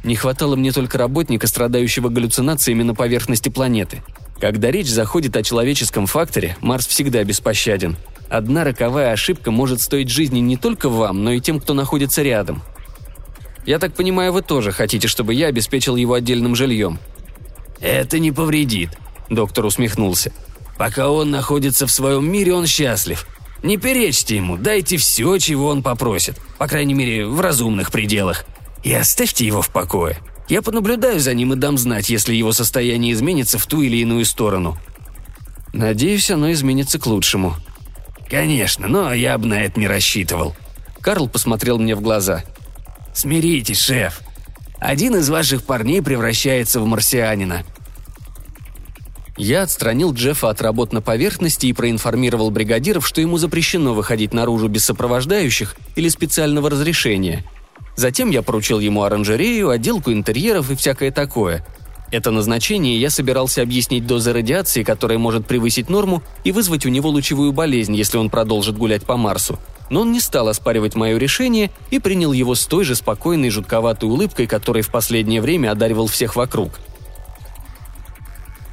Не 0.03 0.15
хватало 0.15 0.55
мне 0.55 0.71
только 0.71 0.97
работника, 0.97 1.47
страдающего 1.47 2.09
галлюцинациями 2.09 2.83
на 2.83 2.93
поверхности 2.93 3.49
планеты. 3.49 4.03
Когда 4.39 4.69
речь 4.69 4.89
заходит 4.89 5.35
о 5.35 5.43
человеческом 5.43 6.05
факторе, 6.05 6.55
Марс 6.61 6.85
всегда 6.85 7.23
беспощаден. 7.23 7.97
Одна 8.29 8.63
роковая 8.63 9.13
ошибка 9.13 9.51
может 9.51 9.81
стоить 9.81 10.09
жизни 10.09 10.39
не 10.39 10.57
только 10.57 10.89
вам, 10.89 11.23
но 11.23 11.31
и 11.31 11.39
тем, 11.39 11.59
кто 11.59 11.73
находится 11.73 12.21
рядом. 12.21 12.61
Я 13.65 13.79
так 13.79 13.93
понимаю, 13.93 14.33
вы 14.33 14.41
тоже 14.41 14.71
хотите, 14.71 15.07
чтобы 15.07 15.33
я 15.33 15.47
обеспечил 15.47 15.95
его 15.95 16.13
отдельным 16.13 16.55
жильем. 16.55 16.99
«Это 17.79 18.19
не 18.19 18.31
повредит»,— 18.31 18.97
доктор 19.29 19.65
усмехнулся. 19.65 20.31
«Пока 20.77 21.09
он 21.09 21.31
находится 21.31 21.87
в 21.87 21.91
своем 21.91 22.29
мире, 22.29 22.53
он 22.53 22.67
счастлив. 22.67 23.27
Не 23.63 23.77
перечьте 23.77 24.35
ему, 24.35 24.57
дайте 24.57 24.97
все, 24.97 25.37
чего 25.37 25.67
он 25.67 25.81
попросит, 25.81 26.39
по 26.57 26.67
крайней 26.67 26.93
мере, 26.93 27.25
в 27.25 27.39
разумных 27.41 27.91
пределах. 27.91 28.45
И 28.83 28.93
оставьте 28.93 29.45
его 29.45 29.61
в 29.61 29.69
покое. 29.69 30.17
Я 30.47 30.61
понаблюдаю 30.61 31.19
за 31.19 31.33
ним 31.33 31.53
и 31.53 31.55
дам 31.55 31.77
знать, 31.77 32.09
если 32.09 32.35
его 32.35 32.53
состояние 32.53 33.13
изменится 33.13 33.57
в 33.57 33.65
ту 33.65 33.81
или 33.81 33.97
иную 33.97 34.25
сторону». 34.25 34.77
«Надеюсь, 35.73 36.31
оно 36.31 36.51
изменится 36.51 36.99
к 36.99 37.05
лучшему». 37.05 37.55
«Конечно, 38.29 38.87
но 38.87 39.13
я 39.13 39.37
бы 39.37 39.47
на 39.47 39.63
это 39.63 39.79
не 39.79 39.87
рассчитывал». 39.87 40.55
Карл 41.01 41.29
посмотрел 41.29 41.79
мне 41.79 41.95
в 41.95 42.01
глаза. 42.01 42.43
«Смиритесь, 43.13 43.79
шеф. 43.79 44.21
Один 44.79 45.15
из 45.15 45.29
ваших 45.29 45.63
парней 45.63 46.01
превращается 46.01 46.79
в 46.81 46.85
марсианина». 46.85 47.63
Я 49.37 49.61
отстранил 49.61 50.13
Джеффа 50.13 50.49
от 50.49 50.61
работ 50.61 50.93
на 50.93 51.01
поверхности 51.01 51.67
и 51.67 51.73
проинформировал 51.73 52.49
бригадиров, 52.49 53.07
что 53.07 53.21
ему 53.21 53.37
запрещено 53.37 53.93
выходить 53.93 54.33
наружу 54.33 54.67
без 54.67 54.83
сопровождающих 54.85 55.75
или 55.95 56.09
специального 56.09 56.71
разрешения. 56.71 57.43
Затем 57.95 58.31
я 58.31 58.41
поручил 58.41 58.79
ему 58.79 59.03
оранжерею, 59.03 59.69
отделку 59.69 60.11
интерьеров 60.11 60.71
и 60.71 60.75
всякое 60.75 61.11
такое. 61.11 61.65
Это 62.11 62.31
назначение 62.31 62.99
я 62.99 63.09
собирался 63.09 63.61
объяснить 63.61 64.07
дозы 64.07 64.33
радиации, 64.33 64.83
которая 64.83 65.17
может 65.17 65.45
превысить 65.45 65.89
норму 65.89 66.23
и 66.43 66.51
вызвать 66.51 66.85
у 66.85 66.89
него 66.89 67.09
лучевую 67.09 67.51
болезнь, 67.51 67.95
если 67.95 68.17
он 68.17 68.29
продолжит 68.29 68.77
гулять 68.77 69.05
по 69.05 69.17
Марсу. 69.17 69.59
Но 69.89 70.01
он 70.01 70.11
не 70.11 70.19
стал 70.19 70.47
оспаривать 70.47 70.95
мое 70.95 71.17
решение 71.17 71.71
и 71.91 71.99
принял 71.99 72.31
его 72.31 72.55
с 72.55 72.65
той 72.65 72.83
же 72.83 72.95
спокойной 72.95 73.49
жутковатой 73.49 74.09
улыбкой, 74.09 74.47
которой 74.47 74.83
в 74.83 74.89
последнее 74.89 75.41
время 75.41 75.71
одаривал 75.71 76.07
всех 76.07 76.35
вокруг– 76.35 76.79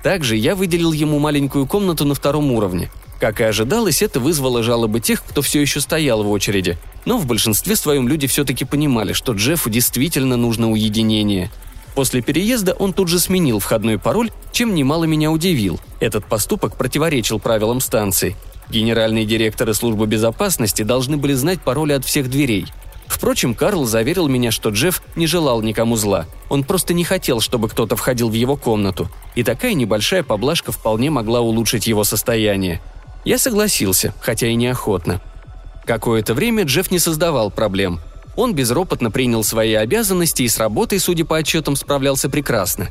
также 0.05 0.37
я 0.37 0.55
выделил 0.55 0.93
ему 0.93 1.19
маленькую 1.19 1.67
комнату 1.67 2.05
на 2.05 2.15
втором 2.15 2.53
уровне. 2.53 2.91
Как 3.19 3.41
и 3.41 3.45
ожидалось, 3.45 4.03
это 4.03 4.21
вызвало 4.21 4.63
жалобы 4.63 5.01
тех, 5.01 5.25
кто 5.25 5.41
все 5.41 5.63
еще 5.63 5.81
стоял 5.81 6.23
в 6.23 6.31
очереди. 6.31 6.77
Но 7.07 7.17
в 7.17 7.25
большинстве 7.25 7.75
своем 7.75 8.07
люди 8.07 8.27
все-таки 8.27 8.67
понимали, 8.67 9.15
что 9.15 9.33
Джеффу 9.33 9.71
действительно 9.71 10.37
нужно 10.37 10.71
уединение. 10.71 11.51
После 11.95 12.23
переезда 12.23 12.73
он 12.73 12.93
тут 12.93 13.09
же 13.09 13.19
сменил 13.19 13.59
входной 13.59 13.99
пароль, 13.99 14.31
чем 14.53 14.75
немало 14.75 15.05
меня 15.05 15.31
удивил. 15.31 15.81
Этот 16.01 16.25
поступок 16.25 16.77
противоречил 16.77 17.39
правилам 17.39 17.81
станции. 17.81 18.37
Генеральные 18.71 19.27
директоры 19.27 19.75
службы 19.75 20.07
безопасности 20.07 20.83
должны 20.83 21.17
были 21.17 21.35
знать 21.35 21.61
пароли 21.61 21.93
от 21.93 22.05
всех 22.05 22.31
дверей– 22.31 22.67
Впрочем, 23.07 23.55
Карл 23.55 23.85
заверил 23.85 24.29
меня, 24.29 24.51
что 24.51 24.71
Джефф 24.71 25.03
не 25.17 25.27
желал 25.27 25.63
никому 25.63 25.97
зла. 25.97 26.27
Он 26.49 26.65
просто 26.65 26.95
не 26.95 27.05
хотел, 27.05 27.41
чтобы 27.41 27.69
кто-то 27.69 27.97
входил 27.97 28.29
в 28.29 28.33
его 28.33 28.57
комнату. 28.57 29.09
И 29.35 29.43
такая 29.43 29.75
небольшая 29.75 30.23
поблажка 30.23 30.73
вполне 30.73 31.11
могла 31.11 31.41
улучшить 31.41 31.87
его 31.87 32.05
состояние. 32.05 32.81
Я 33.25 33.39
согласился, 33.39 34.13
хотя 34.21 34.49
и 34.49 34.55
неохотно. 34.55 35.21
Какое-то 35.87 36.35
время 36.35 36.65
Джефф 36.65 36.91
не 36.91 36.99
создавал 36.99 37.51
проблем. 37.51 38.01
Он 38.37 38.55
безропотно 38.55 39.11
принял 39.11 39.45
свои 39.45 39.75
обязанности 39.75 40.43
и 40.43 40.49
с 40.49 40.59
работой, 40.59 40.99
судя 40.99 41.25
по 41.25 41.37
отчетам, 41.37 41.77
справлялся 41.77 42.29
прекрасно. 42.29 42.89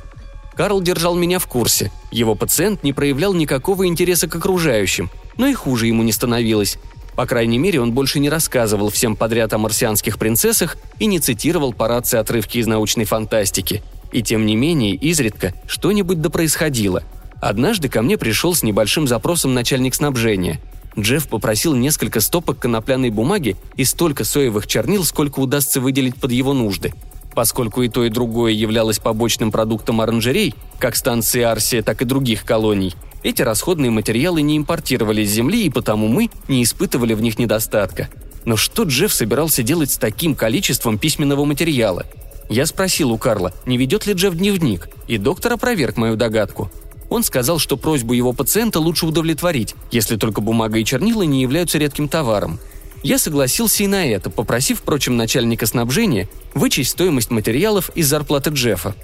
Карл 0.55 0.81
держал 0.81 1.15
меня 1.15 1.39
в 1.39 1.47
курсе. 1.47 1.91
Его 2.11 2.35
пациент 2.35 2.83
не 2.83 2.93
проявлял 2.93 3.33
никакого 3.33 3.87
интереса 3.87 4.27
к 4.27 4.35
окружающим, 4.35 5.09
но 5.37 5.47
и 5.47 5.53
хуже 5.53 5.87
ему 5.87 6.03
не 6.03 6.11
становилось. 6.11 6.77
По 7.15 7.25
крайней 7.25 7.57
мере, 7.57 7.81
он 7.81 7.91
больше 7.91 8.19
не 8.19 8.29
рассказывал 8.29 8.89
всем 8.89 9.15
подряд 9.15 9.53
о 9.53 9.57
марсианских 9.57 10.17
принцессах 10.17 10.77
и 10.99 11.05
не 11.05 11.19
цитировал 11.19 11.73
по 11.73 11.87
рации 11.87 12.17
отрывки 12.17 12.57
из 12.57 12.67
научной 12.67 13.05
фантастики. 13.05 13.83
И 14.11 14.21
тем 14.21 14.45
не 14.45 14.55
менее, 14.55 14.95
изредка 14.95 15.53
что-нибудь 15.67 16.21
да 16.21 16.29
происходило. 16.29 17.03
Однажды 17.41 17.89
ко 17.89 18.01
мне 18.01 18.17
пришел 18.17 18.55
с 18.55 18.63
небольшим 18.63 19.07
запросом 19.07 19.53
начальник 19.53 19.95
снабжения. 19.95 20.59
Джефф 20.97 21.27
попросил 21.27 21.73
несколько 21.75 22.21
стопок 22.21 22.59
конопляной 22.59 23.09
бумаги 23.09 23.55
и 23.75 23.83
столько 23.83 24.23
соевых 24.23 24.67
чернил, 24.67 25.03
сколько 25.03 25.39
удастся 25.39 25.81
выделить 25.81 26.15
под 26.17 26.31
его 26.31 26.53
нужды. 26.53 26.93
Поскольку 27.33 27.81
и 27.81 27.89
то, 27.89 28.03
и 28.03 28.09
другое 28.09 28.51
являлось 28.51 28.99
побочным 28.99 29.51
продуктом 29.51 30.01
оранжерей, 30.01 30.53
как 30.77 30.95
станции 30.95 31.41
Арсия, 31.41 31.81
так 31.81 32.01
и 32.01 32.05
других 32.05 32.45
колоний, 32.45 32.93
эти 33.23 33.41
расходные 33.41 33.89
материалы 33.89 34.41
не 34.41 34.57
импортировали 34.57 35.25
с 35.25 35.31
Земли, 35.31 35.65
и 35.65 35.69
потому 35.69 36.07
мы 36.07 36.29
не 36.47 36.63
испытывали 36.63 37.13
в 37.13 37.21
них 37.21 37.39
недостатка. 37.39 38.09
Но 38.45 38.57
что 38.57 38.83
Джефф 38.83 39.11
собирался 39.11 39.63
делать 39.63 39.91
с 39.91 39.97
таким 39.97 40.35
количеством 40.35 40.97
письменного 40.99 41.45
материала? 41.45 42.05
Я 42.49 42.65
спросил 42.65 43.11
у 43.11 43.17
Карла, 43.17 43.53
не 43.65 43.77
ведет 43.77 44.05
ли 44.05 44.13
Джефф 44.13 44.35
дневник, 44.35 44.89
и 45.07 45.17
доктор 45.17 45.53
опроверг 45.53 45.97
мою 45.97 46.17
догадку. 46.17 46.69
Он 47.13 47.23
сказал, 47.23 47.59
что 47.59 47.77
просьбу 47.77 48.13
его 48.13 48.33
пациента 48.33 48.79
лучше 48.79 49.05
удовлетворить, 49.05 49.75
если 49.91 50.15
только 50.17 50.41
бумага 50.41 50.79
и 50.79 50.83
чернила 50.83 51.21
не 51.21 51.43
являются 51.43 51.77
редким 51.77 52.07
товаром. 52.07 52.59
Я 53.03 53.19
согласился 53.19 53.83
и 53.83 53.87
на 53.87 54.05
это, 54.05 54.29
попросив, 54.29 54.79
впрочем, 54.79 55.15
начальника 55.15 55.65
снабжения 55.65 56.27
вычесть 56.55 56.89
стоимость 56.89 57.29
материалов 57.29 57.91
из 57.93 58.07
зарплаты 58.07 58.49
Джеффа. 58.49 58.95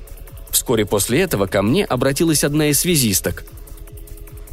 Вскоре 0.50 0.86
после 0.86 1.22
этого 1.22 1.46
ко 1.46 1.62
мне 1.62 1.86
обратилась 1.86 2.44
одна 2.44 2.70
из 2.70 2.80
связисток– 2.80 3.46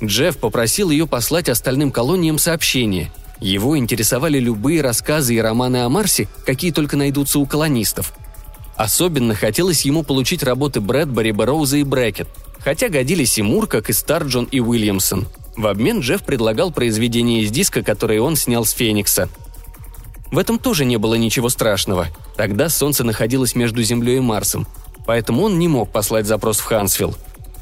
Джефф 0.04 0.36
попросил 0.36 0.90
ее 0.90 1.06
послать 1.06 1.48
остальным 1.48 1.90
колониям 1.90 2.38
сообщение. 2.38 3.10
Его 3.40 3.78
интересовали 3.78 4.38
любые 4.38 4.82
рассказы 4.82 5.34
и 5.34 5.40
романы 5.40 5.78
о 5.78 5.88
Марсе, 5.88 6.28
какие 6.44 6.70
только 6.70 6.96
найдутся 6.96 7.38
у 7.38 7.46
колонистов. 7.46 8.12
Особенно 8.76 9.34
хотелось 9.34 9.86
ему 9.86 10.02
получить 10.02 10.42
работы 10.42 10.80
Брэдбери, 10.80 11.32
Бэрроуза 11.32 11.78
и 11.78 11.82
Брэкет, 11.82 12.28
хотя 12.66 12.88
годились 12.88 13.38
и 13.38 13.42
Мур, 13.42 13.68
как 13.68 13.90
и 13.90 13.92
Старджон 13.92 14.48
и 14.50 14.58
Уильямсон. 14.58 15.28
В 15.56 15.68
обмен 15.68 16.00
Джефф 16.00 16.24
предлагал 16.24 16.72
произведение 16.72 17.42
из 17.42 17.52
диска, 17.52 17.84
которое 17.84 18.20
он 18.20 18.34
снял 18.34 18.64
с 18.64 18.72
Феникса. 18.72 19.28
В 20.32 20.38
этом 20.38 20.58
тоже 20.58 20.84
не 20.84 20.96
было 20.96 21.14
ничего 21.14 21.48
страшного. 21.48 22.08
Тогда 22.36 22.68
Солнце 22.68 23.04
находилось 23.04 23.54
между 23.54 23.84
Землей 23.84 24.16
и 24.16 24.20
Марсом, 24.20 24.66
поэтому 25.06 25.44
он 25.44 25.60
не 25.60 25.68
мог 25.68 25.92
послать 25.92 26.26
запрос 26.26 26.58
в 26.58 26.64
Хансвилл. 26.64 27.14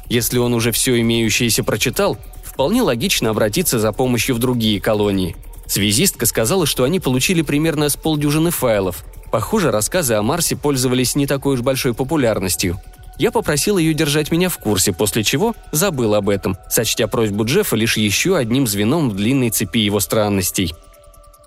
Если 0.09 0.39
он 0.39 0.55
уже 0.55 0.71
все 0.71 0.99
имеющееся 0.99 1.63
прочитал, 1.63 2.17
вполне 2.43 2.81
логично 2.81 3.29
обратиться 3.29 3.77
за 3.77 3.91
помощью 3.91 4.33
в 4.33 4.39
другие 4.39 4.81
колонии. 4.81 5.35
Связистка 5.67 6.25
сказала, 6.25 6.65
что 6.65 6.83
они 6.83 6.99
получили 6.99 7.43
примерно 7.43 7.89
с 7.89 7.95
полдюжины 7.95 8.49
файлов. 8.49 9.05
Похоже, 9.31 9.69
рассказы 9.69 10.15
о 10.15 10.23
Марсе 10.23 10.55
пользовались 10.55 11.13
не 11.13 11.27
такой 11.27 11.53
уж 11.53 11.61
большой 11.61 11.93
популярностью. 11.93 12.79
Я 13.17 13.31
попросил 13.31 13.77
ее 13.77 13.93
держать 13.93 14.31
меня 14.31 14.49
в 14.49 14.57
курсе, 14.57 14.91
после 14.91 15.23
чего 15.23 15.55
забыл 15.71 16.15
об 16.15 16.29
этом, 16.29 16.57
сочтя 16.69 17.07
просьбу 17.07 17.45
Джеффа 17.45 17.75
лишь 17.75 17.97
еще 17.97 18.37
одним 18.37 18.67
звеном 18.67 19.09
в 19.09 19.15
длинной 19.15 19.49
цепи 19.49 19.79
его 19.79 19.99
странностей. 19.99 20.73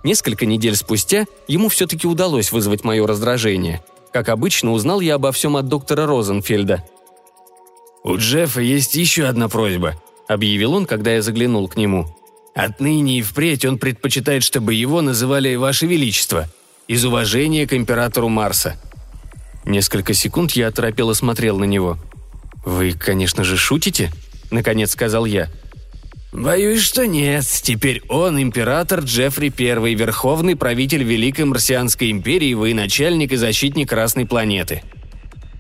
Несколько 0.05 0.47
недель 0.47 0.77
спустя 0.77 1.27
ему 1.47 1.69
все-таки 1.69 2.07
удалось 2.07 2.53
вызвать 2.53 2.85
мое 2.85 3.07
раздражение. 3.07 3.83
Как 4.13 4.29
обычно, 4.29 4.73
узнал 4.73 5.01
я 5.01 5.17
обо 5.17 5.33
всем 5.33 5.57
от 5.57 5.69
доктора 5.69 6.07
Розенфельда– 6.07 6.85
«У 8.09 8.17
Джеффа 8.17 8.61
есть 8.61 8.95
еще 8.95 9.25
одна 9.25 9.49
просьба»,— 9.49 10.01
объявил 10.29 10.75
он, 10.75 10.87
когда 10.87 11.13
я 11.13 11.21
заглянул 11.23 11.69
к 11.69 11.77
нему. 11.77 12.07
«Отныне 12.55 13.19
и 13.19 13.23
впредь 13.23 13.65
он 13.65 13.79
предпочитает, 13.79 14.43
чтобы 14.43 14.75
его 14.75 15.03
называли 15.03 15.55
Ваше 15.57 15.87
Величество, 15.87 16.49
из 16.87 17.05
уважения 17.05 17.67
к 17.67 17.75
императору 17.75 18.29
Марса». 18.29 18.81
Несколько 19.69 20.15
секунд 20.15 20.53
я 20.53 20.69
оторопело 20.69 21.13
смотрел 21.13 21.59
на 21.59 21.65
него. 21.65 21.99
«Вы, 22.65 22.93
конечно 22.93 23.45
же, 23.45 23.57
шутите?»— 23.57 24.11
наконец 24.51 24.91
сказал 24.91 25.27
я. 25.27 25.49
«Боюсь, 26.33 26.83
что 26.83 27.07
нет. 27.07 27.45
Теперь 27.63 28.03
он 28.09 28.41
император 28.41 29.01
Джеффри 29.01 29.53
I, 29.57 29.95
верховный 29.95 30.57
правитель 30.57 31.05
Великой 31.05 31.45
Марсианской 31.45 32.11
империи, 32.11 32.55
военачальник 32.55 33.33
и 33.33 33.37
защитник 33.37 33.89
Красной 33.89 34.27
планеты». 34.27 34.83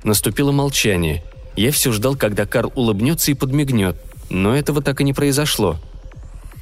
Наступило 0.02 0.52
молчание— 0.52 1.22
я 1.58 1.72
все 1.72 1.90
ждал, 1.90 2.14
когда 2.14 2.46
Карл 2.46 2.72
улыбнется 2.76 3.32
и 3.32 3.34
подмигнет, 3.34 3.96
но 4.30 4.54
этого 4.54 4.80
так 4.80 5.00
и 5.00 5.04
не 5.04 5.12
произошло. 5.12 5.80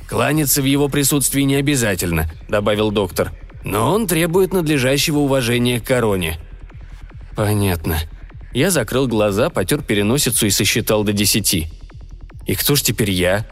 «Кланяться 0.09 0.63
в 0.63 0.65
его 0.65 0.89
присутствии 0.89 1.43
не 1.43 1.57
обязательно»,— 1.57 2.31
добавил 2.49 2.91
доктор. 2.91 3.33
«Но 3.63 3.93
он 3.93 4.07
требует 4.07 4.55
надлежащего 4.55 5.19
уважения 5.19 5.81
к 5.81 5.85
короне». 5.85 6.41
«Понятно». 7.37 7.99
Я 8.55 8.71
закрыл 8.71 9.07
глаза, 9.07 9.51
потер 9.51 9.83
переносицу 9.83 10.47
и 10.47 10.51
сосчитал 10.51 11.05
до 11.05 11.13
десяти. 11.13 11.69
«И 12.47 12.55
кто 12.55 12.75
ж 12.75 12.83
теперь 12.83 13.11
я?» 13.11 13.47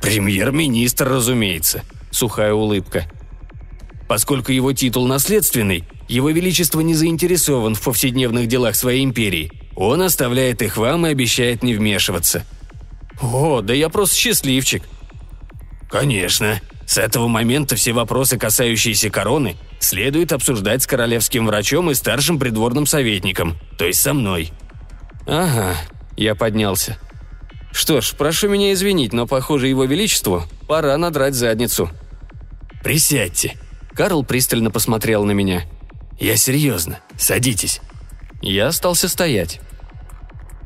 «Премьер-министр, 0.00 1.06
разумеется»,— 1.08 1.82
сухая 2.10 2.54
улыбка. 2.54 3.04
«Поскольку 4.08 4.52
его 4.52 4.72
титул 4.72 5.06
наследственный, 5.06 5.84
его 6.08 6.30
величество 6.30 6.80
не 6.80 6.94
заинтересован 6.94 7.74
в 7.74 7.82
повседневных 7.82 8.46
делах 8.46 8.74
своей 8.74 9.04
империи, 9.04 9.52
он 9.74 10.00
оставляет 10.00 10.62
их 10.62 10.78
вам 10.78 11.06
и 11.06 11.10
обещает 11.10 11.62
не 11.62 11.74
вмешиваться». 11.74 12.46
«О, 13.20 13.60
да 13.60 13.74
я 13.74 13.90
просто 13.90 14.16
счастливчик». 14.16 14.82
«Конечно. 15.90 16.60
С 16.86 16.98
этого 16.98 17.26
момента 17.28 17.76
все 17.76 17.92
вопросы, 17.92 18.38
касающиеся 18.38 19.10
короны, 19.10 19.56
следует 19.80 20.32
обсуждать 20.32 20.82
с 20.82 20.86
королевским 20.86 21.46
врачом 21.46 21.90
и 21.90 21.94
старшим 21.94 22.38
придворным 22.38 22.86
советником, 22.86 23.58
то 23.76 23.84
есть 23.84 24.00
со 24.00 24.14
мной». 24.14 24.52
«Ага»,— 25.26 25.74
я 26.16 26.34
поднялся. 26.34 26.98
«Что 27.72 28.00
ж, 28.00 28.14
прошу 28.16 28.48
меня 28.48 28.72
извинить, 28.72 29.12
но, 29.12 29.26
похоже, 29.26 29.68
его 29.68 29.84
величеству 29.84 30.44
пора 30.68 30.96
надрать 30.96 31.34
задницу». 31.34 31.90
«Присядьте». 32.82 33.56
Карл 33.94 34.24
пристально 34.24 34.70
посмотрел 34.70 35.24
на 35.24 35.32
меня. 35.32 35.64
«Я 36.20 36.36
серьезно. 36.36 37.00
Садитесь». 37.18 37.80
Я 38.42 38.68
остался 38.68 39.08
стоять. 39.08 39.60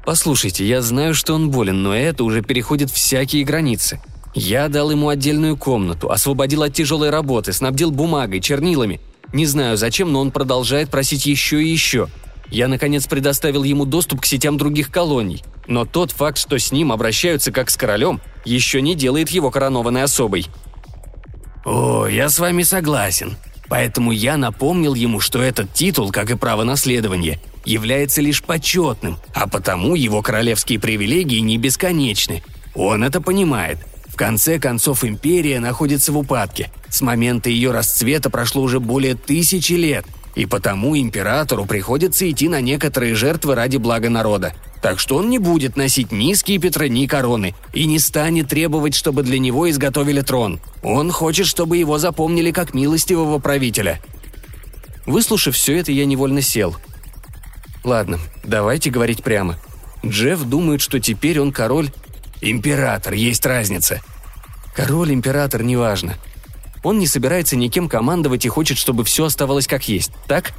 Послушайте, 0.04 0.66
я 0.66 0.82
знаю, 0.82 1.14
что 1.14 1.34
он 1.34 1.50
болен, 1.50 1.82
но 1.82 1.94
это 1.94 2.24
уже 2.24 2.42
переходит 2.42 2.90
всякие 2.90 3.44
границы. 3.44 4.00
Я 4.34 4.68
дал 4.68 4.90
ему 4.90 5.08
отдельную 5.08 5.56
комнату, 5.56 6.10
освободил 6.10 6.62
от 6.62 6.72
тяжелой 6.72 7.10
работы, 7.10 7.52
снабдил 7.52 7.90
бумагой, 7.90 8.40
чернилами. 8.40 9.00
Не 9.32 9.46
знаю 9.46 9.76
зачем, 9.76 10.12
но 10.12 10.20
он 10.20 10.30
продолжает 10.30 10.90
просить 10.90 11.26
еще 11.26 11.62
и 11.62 11.68
еще. 11.68 12.08
Я, 12.48 12.68
наконец, 12.68 13.06
предоставил 13.06 13.62
ему 13.62 13.84
доступ 13.84 14.20
к 14.20 14.26
сетям 14.26 14.56
других 14.56 14.90
колоний. 14.90 15.42
Но 15.66 15.84
тот 15.84 16.10
факт, 16.10 16.38
что 16.38 16.58
с 16.58 16.72
ним 16.72 16.90
обращаются 16.90 17.52
как 17.52 17.70
с 17.70 17.76
королем, 17.76 18.20
еще 18.44 18.82
не 18.82 18.94
делает 18.94 19.30
его 19.30 19.50
коронованной 19.50 20.02
особой. 20.02 20.46
«О, 21.64 22.06
я 22.06 22.28
с 22.28 22.38
вами 22.38 22.62
согласен. 22.62 23.36
Поэтому 23.68 24.10
я 24.10 24.36
напомнил 24.36 24.94
ему, 24.94 25.20
что 25.20 25.40
этот 25.40 25.72
титул, 25.72 26.10
как 26.10 26.30
и 26.30 26.36
право 26.36 26.64
наследования, 26.64 27.40
является 27.64 28.20
лишь 28.20 28.42
почетным, 28.42 29.18
а 29.32 29.46
потому 29.46 29.94
его 29.94 30.22
королевские 30.22 30.80
привилегии 30.80 31.38
не 31.38 31.56
бесконечны. 31.56 32.42
Он 32.74 33.04
это 33.04 33.20
понимает. 33.20 33.78
Конце 34.20 34.58
концов, 34.58 35.02
империя 35.02 35.60
находится 35.60 36.12
в 36.12 36.18
упадке. 36.18 36.70
С 36.90 37.00
момента 37.00 37.48
ее 37.48 37.70
расцвета 37.70 38.28
прошло 38.28 38.60
уже 38.60 38.78
более 38.78 39.14
тысячи 39.14 39.72
лет, 39.72 40.04
и 40.34 40.44
потому 40.44 40.94
императору 40.94 41.64
приходится 41.64 42.30
идти 42.30 42.50
на 42.50 42.60
некоторые 42.60 43.14
жертвы 43.14 43.54
ради 43.54 43.78
блага 43.78 44.10
народа. 44.10 44.52
Так 44.82 45.00
что 45.00 45.16
он 45.16 45.30
не 45.30 45.38
будет 45.38 45.78
носить 45.78 46.12
ни 46.12 46.34
скипетра, 46.34 46.84
ни 46.84 47.06
короны, 47.06 47.54
и 47.72 47.86
не 47.86 47.98
станет 47.98 48.50
требовать, 48.50 48.94
чтобы 48.94 49.22
для 49.22 49.38
него 49.38 49.70
изготовили 49.70 50.20
трон. 50.20 50.60
Он 50.82 51.10
хочет, 51.10 51.46
чтобы 51.46 51.78
его 51.78 51.96
запомнили 51.96 52.50
как 52.50 52.74
милостивого 52.74 53.38
правителя. 53.38 54.02
Выслушав 55.06 55.54
все 55.54 55.78
это, 55.78 55.92
я 55.92 56.04
невольно 56.04 56.42
сел. 56.42 56.76
Ладно, 57.84 58.18
давайте 58.44 58.90
говорить 58.90 59.22
прямо. 59.22 59.56
Джефф 60.04 60.42
думает, 60.44 60.82
что 60.82 61.00
теперь 61.00 61.40
он 61.40 61.52
король. 61.52 61.88
Император, 62.42 63.14
есть 63.14 63.46
разница. 63.46 64.02
Король, 64.80 65.12
император, 65.12 65.62
неважно. 65.62 66.14
Он 66.82 66.98
не 66.98 67.06
собирается 67.06 67.54
никем 67.54 67.86
командовать 67.86 68.46
и 68.46 68.48
хочет, 68.48 68.78
чтобы 68.78 69.04
все 69.04 69.26
оставалось 69.26 69.66
как 69.66 69.86
есть, 69.88 70.10
так? 70.26 70.52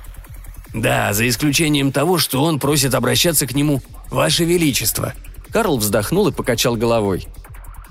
Да, 0.75 1.11
за 1.13 1.27
исключением 1.27 1.91
того, 1.91 2.19
что 2.19 2.43
он 2.43 2.59
просит 2.59 2.93
обращаться 2.93 3.47
к 3.47 3.55
нему 3.55 3.81
«Ваше 4.11 4.45
Величество». 4.45 5.13
Карл 5.51 5.77
вздохнул 5.77 6.27
и 6.27 6.31
покачал 6.31 6.75
головой. 6.75 7.27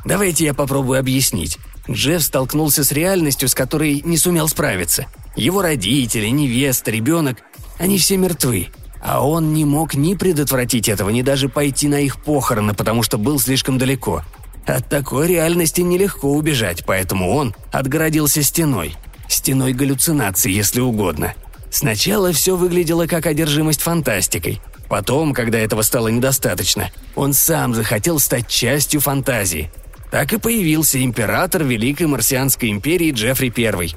«Давайте 0.04 0.44
я 0.44 0.54
попробую 0.54 1.00
объяснить. 1.00 1.58
Джефф 1.90 2.22
столкнулся 2.22 2.84
с 2.84 2.92
реальностью, 2.92 3.48
с 3.48 3.54
которой 3.54 4.00
не 4.04 4.16
сумел 4.16 4.46
справиться. 4.46 5.06
Его 5.34 5.62
родители, 5.62 6.26
невеста, 6.26 6.92
ребенок– 6.92 7.38
они 7.80 7.96
все 7.98 8.18
мертвы. 8.18 8.68
А 9.02 9.26
он 9.26 9.54
не 9.54 9.64
мог 9.64 9.94
ни 9.94 10.14
предотвратить 10.14 10.88
этого, 10.88 11.08
ни 11.08 11.22
даже 11.22 11.48
пойти 11.48 11.88
на 11.88 11.98
их 12.00 12.22
похороны, 12.22 12.74
потому 12.74 13.02
что 13.02 13.16
был 13.16 13.40
слишком 13.40 13.78
далеко. 13.78 14.22
От 14.66 14.88
такой 14.88 15.28
реальности 15.28 15.80
нелегко 15.80 16.32
убежать, 16.32 16.84
поэтому 16.86 17.30
он 17.34 17.54
отгородился 17.72 18.42
стеной. 18.42 18.94
Стеной 19.28 19.72
галлюцинаций, 19.72 20.52
если 20.52 20.80
угодно. 20.80 21.34
Сначала 21.70 22.32
все 22.32 22.56
выглядело 22.56 23.06
как 23.06 23.26
одержимость 23.26 23.80
фантастикой. 23.80 24.60
Потом, 24.88 25.34
когда 25.34 25.58
этого 25.58 25.82
стало 25.82 26.08
недостаточно, 26.08 26.90
он 27.14 27.32
сам 27.32 27.74
захотел 27.74 28.18
стать 28.18 28.48
частью 28.48 29.00
фантазии. 29.00 29.70
Так 30.10 30.32
и 30.32 30.38
появился 30.38 31.02
император 31.02 31.62
Великой 31.62 32.08
Марсианской 32.08 32.70
империи 32.70 33.12
Джеффри 33.12 33.52
I. 33.56 33.94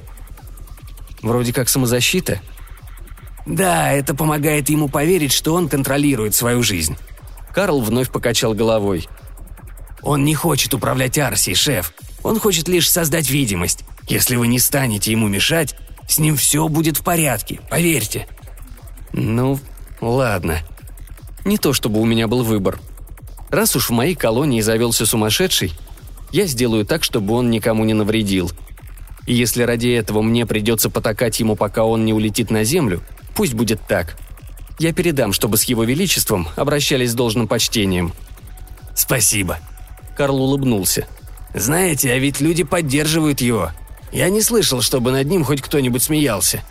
Вроде 1.22 1.52
как 1.52 1.68
самозащита. 1.68 2.40
Да, 3.44 3.92
это 3.92 4.14
помогает 4.14 4.68
ему 4.68 4.88
поверить, 4.88 5.32
что 5.32 5.54
он 5.54 5.68
контролирует 5.68 6.34
свою 6.34 6.62
жизнь. 6.62 6.96
Карл 7.52 7.80
вновь 7.80 8.10
покачал 8.10 8.54
головой. 8.54 9.08
Он 10.04 10.22
не 10.24 10.34
хочет 10.34 10.74
управлять 10.74 11.18
Арсией, 11.18 11.56
шеф. 11.56 11.94
Он 12.22 12.38
хочет 12.38 12.68
лишь 12.68 12.90
создать 12.90 13.30
видимость. 13.30 13.84
Если 14.06 14.36
вы 14.36 14.46
не 14.46 14.58
станете 14.58 15.10
ему 15.10 15.28
мешать, 15.28 15.74
с 16.06 16.18
ним 16.18 16.36
все 16.36 16.68
будет 16.68 16.98
в 16.98 17.02
порядке, 17.02 17.60
поверьте». 17.70 18.28
«Ну, 19.12 19.58
ладно. 20.00 20.58
Не 21.44 21.56
то 21.56 21.72
чтобы 21.72 22.00
у 22.00 22.04
меня 22.04 22.28
был 22.28 22.42
выбор. 22.42 22.78
Раз 23.48 23.76
уж 23.76 23.88
в 23.88 23.92
моей 23.92 24.14
колонии 24.14 24.60
завелся 24.60 25.06
сумасшедший, 25.06 25.72
я 26.32 26.46
сделаю 26.46 26.84
так, 26.84 27.04
чтобы 27.04 27.34
он 27.34 27.50
никому 27.50 27.84
не 27.84 27.94
навредил. 27.94 28.50
И 29.26 29.34
если 29.34 29.62
ради 29.62 29.88
этого 29.88 30.20
мне 30.20 30.46
придется 30.46 30.90
потакать 30.90 31.38
ему, 31.38 31.54
пока 31.54 31.84
он 31.84 32.04
не 32.04 32.12
улетит 32.12 32.50
на 32.50 32.64
землю, 32.64 33.02
пусть 33.34 33.54
будет 33.54 33.80
так. 33.86 34.16
Я 34.78 34.92
передам, 34.92 35.32
чтобы 35.32 35.56
с 35.56 35.62
его 35.62 35.84
величеством 35.84 36.48
обращались 36.56 37.12
с 37.12 37.14
должным 37.14 37.46
почтением». 37.46 38.12
«Спасибо», 38.94 39.58
Карл 40.16 40.40
улыбнулся. 40.40 41.06
«Знаете, 41.54 42.12
а 42.12 42.18
ведь 42.18 42.40
люди 42.40 42.64
поддерживают 42.64 43.40
его. 43.40 43.70
Я 44.12 44.28
не 44.28 44.40
слышал, 44.42 44.82
чтобы 44.82 45.12
над 45.12 45.26
ним 45.26 45.44
хоть 45.44 45.62
кто-нибудь 45.62 46.02
смеялся». 46.02 46.62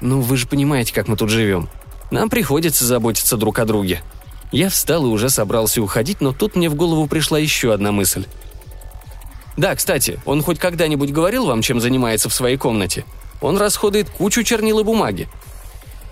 «Ну, 0.00 0.20
вы 0.20 0.36
же 0.36 0.46
понимаете, 0.46 0.94
как 0.94 1.08
мы 1.08 1.16
тут 1.16 1.30
живем. 1.30 1.68
Нам 2.10 2.30
приходится 2.30 2.84
заботиться 2.84 3.36
друг 3.36 3.58
о 3.58 3.64
друге». 3.64 4.00
Я 4.50 4.70
встал 4.70 5.04
и 5.04 5.08
уже 5.08 5.28
собрался 5.28 5.82
уходить, 5.82 6.22
но 6.22 6.32
тут 6.32 6.56
мне 6.56 6.70
в 6.70 6.74
голову 6.74 7.06
пришла 7.06 7.38
еще 7.38 7.74
одна 7.74 7.92
мысль. 7.92 8.24
«Да, 9.58 9.74
кстати, 9.74 10.18
он 10.24 10.42
хоть 10.42 10.58
когда-нибудь 10.58 11.12
говорил 11.12 11.46
вам, 11.46 11.60
чем 11.60 11.80
занимается 11.80 12.28
в 12.28 12.34
своей 12.34 12.56
комнате? 12.56 13.04
Он 13.40 13.58
расходует 13.58 14.08
кучу 14.08 14.42
чернил 14.42 14.78
и 14.78 14.84
бумаги». 14.84 15.28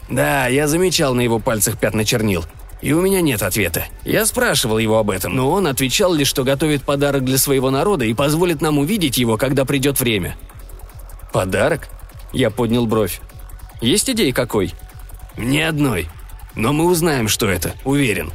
«Да, 0.09 0.49
я 0.49 0.69
замечал 0.69 1.15
на 1.15 1.21
его 1.21 1.39
пальцах 1.39 1.79
пятна 1.79 2.05
чернил. 2.05 2.45
И 2.83 2.93
у 2.93 3.01
меня 3.01 3.23
нет 3.23 3.43
ответа. 3.43 3.87
Я 4.05 4.27
спрашивал 4.27 4.79
его 4.79 4.99
об 4.99 5.11
этом, 5.11 5.35
но 5.35 5.51
он 5.51 5.67
отвечал 5.67 6.13
лишь, 6.13 6.29
что 6.29 6.45
готовит 6.45 6.85
подарок 6.85 7.25
для 7.25 7.39
своего 7.39 7.71
народа 7.71 8.05
и 8.05 8.15
позволит 8.15 8.61
нам 8.61 8.79
увидеть 8.79 9.17
его, 9.17 9.39
когда 9.39 9.65
придет 9.65 9.99
время. 9.99 10.37
«Подарок?» 11.33 11.89
Я 12.33 12.51
поднял 12.51 12.87
бровь. 12.87 13.21
«Есть 13.81 14.11
идеи 14.11 14.31
какой?» 14.31 14.75
«Ни 15.37 15.59
одной. 15.59 16.09
Но 16.55 16.73
мы 16.73 16.87
узнаем, 16.87 17.29
что 17.29 17.49
это, 17.49 17.73
уверен». 17.85 18.31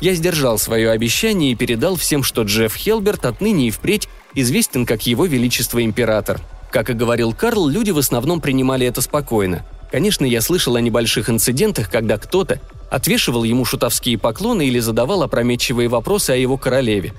Я 0.00 0.14
сдержал 0.14 0.58
свое 0.58 0.90
обещание 0.90 1.52
и 1.52 1.54
передал 1.54 1.96
всем, 1.96 2.22
что 2.22 2.42
Джефф 2.42 2.74
Хелберт 2.74 3.24
отныне 3.24 3.68
и 3.68 3.70
впредь 3.70 4.08
известен 4.34 4.84
как 4.84 5.06
его 5.06 5.24
величество 5.24 5.82
император. 5.82 6.40
Как 6.70 6.90
и 6.90 6.94
говорил 6.94 7.32
Карл, 7.32 7.66
люди 7.66 7.92
в 7.92 7.98
основном 7.98 8.40
принимали 8.40 8.86
это 8.86 9.00
спокойно– 9.00 9.64
Конечно, 9.90 10.24
я 10.24 10.40
слышал 10.40 10.76
о 10.76 10.80
небольших 10.80 11.30
инцидентах, 11.30 11.90
когда 11.90 12.18
кто-то 12.18 12.60
отвешивал 12.90 13.44
ему 13.44 13.64
шутовские 13.64 14.18
поклоны 14.18 14.66
или 14.66 14.78
задавал 14.78 15.22
опрометчивые 15.22 15.88
вопросы 15.88 16.30
о 16.30 16.36
его 16.36 16.56
королеве. 16.56 17.14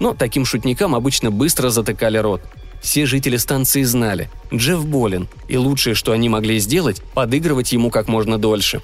Но 0.00 0.14
таким 0.14 0.44
шутникам 0.44 0.94
обычно 0.94 1.30
быстро 1.30 1.70
затыкали 1.70 2.18
рот. 2.18 2.40
Все 2.80 3.06
жители 3.06 3.36
станции 3.36 3.82
знали, 3.82 4.30
Джефф 4.54 4.86
болен, 4.86 5.28
и 5.48 5.56
лучшее, 5.56 5.94
что 5.94 6.12
они 6.12 6.28
могли 6.28 6.58
сделать, 6.60 7.02
подыгрывать 7.14 7.72
ему 7.72 7.90
как 7.90 8.06
можно 8.06 8.38
дольше. 8.38 8.80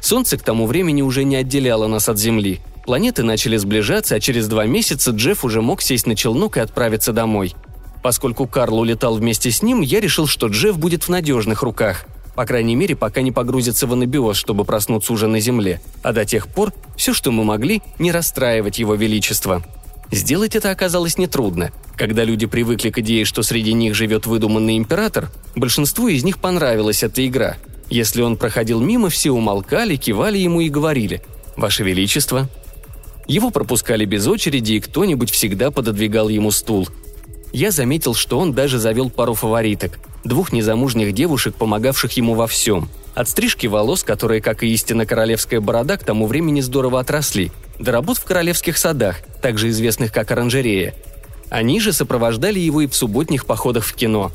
Солнце 0.00 0.38
к 0.38 0.42
тому 0.42 0.66
времени 0.66 1.02
уже 1.02 1.24
не 1.24 1.36
отделяло 1.36 1.88
нас 1.88 2.08
от 2.08 2.18
Земли. 2.18 2.60
Планеты 2.84 3.24
начали 3.24 3.56
сближаться, 3.56 4.14
а 4.14 4.20
через 4.20 4.46
два 4.46 4.64
месяца 4.64 5.10
Джефф 5.10 5.44
уже 5.44 5.60
мог 5.60 5.82
сесть 5.82 6.06
на 6.06 6.14
челнок 6.14 6.56
и 6.56 6.60
отправиться 6.60 7.12
домой. 7.12 7.54
Поскольку 8.02 8.46
Карл 8.46 8.78
улетал 8.78 9.16
вместе 9.16 9.50
с 9.50 9.62
ним, 9.62 9.80
я 9.82 10.00
решил, 10.00 10.26
что 10.26 10.46
Джефф 10.46 10.78
будет 10.78 11.04
в 11.04 11.08
надежных 11.08 11.62
руках– 11.62 12.06
по 12.34 12.46
крайней 12.46 12.74
мере, 12.74 12.96
пока 12.96 13.22
не 13.22 13.32
погрузится 13.32 13.86
в 13.86 13.92
анабиоз, 13.92 14.36
чтобы 14.36 14.64
проснуться 14.64 15.12
уже 15.12 15.26
на 15.26 15.40
Земле. 15.40 15.80
А 16.02 16.12
до 16.12 16.24
тех 16.24 16.48
пор 16.48 16.72
все, 16.96 17.12
что 17.12 17.32
мы 17.32 17.44
могли, 17.44 17.82
не 17.98 18.12
расстраивать 18.12 18.78
его 18.78 18.94
величество. 18.94 19.62
Сделать 20.10 20.56
это 20.56 20.70
оказалось 20.70 21.18
нетрудно. 21.18 21.70
Когда 21.96 22.24
люди 22.24 22.46
привыкли 22.46 22.90
к 22.90 22.98
идее, 22.98 23.24
что 23.24 23.42
среди 23.42 23.72
них 23.72 23.94
живет 23.94 24.26
выдуманный 24.26 24.76
император, 24.76 25.30
большинству 25.54 26.08
из 26.08 26.24
них 26.24 26.38
понравилась 26.38 27.02
эта 27.02 27.26
игра. 27.26 27.56
Если 27.88 28.22
он 28.22 28.36
проходил 28.36 28.80
мимо, 28.80 29.08
все 29.08 29.30
умолкали, 29.30 29.96
кивали 29.96 30.38
ему 30.38 30.60
и 30.60 30.68
говорили 30.68 31.22
«Ваше 31.56 31.84
Величество». 31.84 32.48
Его 33.26 33.50
пропускали 33.50 34.04
без 34.04 34.26
очереди, 34.26 34.74
и 34.74 34.80
кто-нибудь 34.80 35.30
всегда 35.30 35.70
пододвигал 35.70 36.28
ему 36.28 36.50
стул. 36.50 36.88
Я 37.52 37.70
заметил, 37.70 38.14
что 38.14 38.38
он 38.38 38.52
даже 38.52 38.78
завел 38.78 39.10
пару 39.10 39.34
фавориток– 39.34 39.98
двух 40.24 40.52
незамужних 40.52 41.12
девушек, 41.12 41.54
помогавших 41.54 42.12
ему 42.12 42.34
во 42.34 42.46
всем. 42.46 42.88
От 43.14 43.28
стрижки 43.28 43.66
волос, 43.66 44.02
которые, 44.02 44.40
как 44.40 44.62
и 44.62 44.72
истинно 44.72 45.06
королевская 45.06 45.60
борода, 45.60 45.96
к 45.96 46.04
тому 46.04 46.26
времени 46.26 46.60
здорово 46.60 47.00
отросли, 47.00 47.50
до 47.78 47.92
работ 47.92 48.18
в 48.18 48.24
королевских 48.24 48.78
садах, 48.78 49.16
также 49.42 49.70
известных 49.70 50.12
как 50.12 50.30
оранжерея. 50.30 50.94
Они 51.48 51.80
же 51.80 51.92
сопровождали 51.92 52.58
его 52.58 52.82
и 52.82 52.86
в 52.86 52.94
субботних 52.94 53.46
походах 53.46 53.84
в 53.84 53.94
кино. 53.94 54.30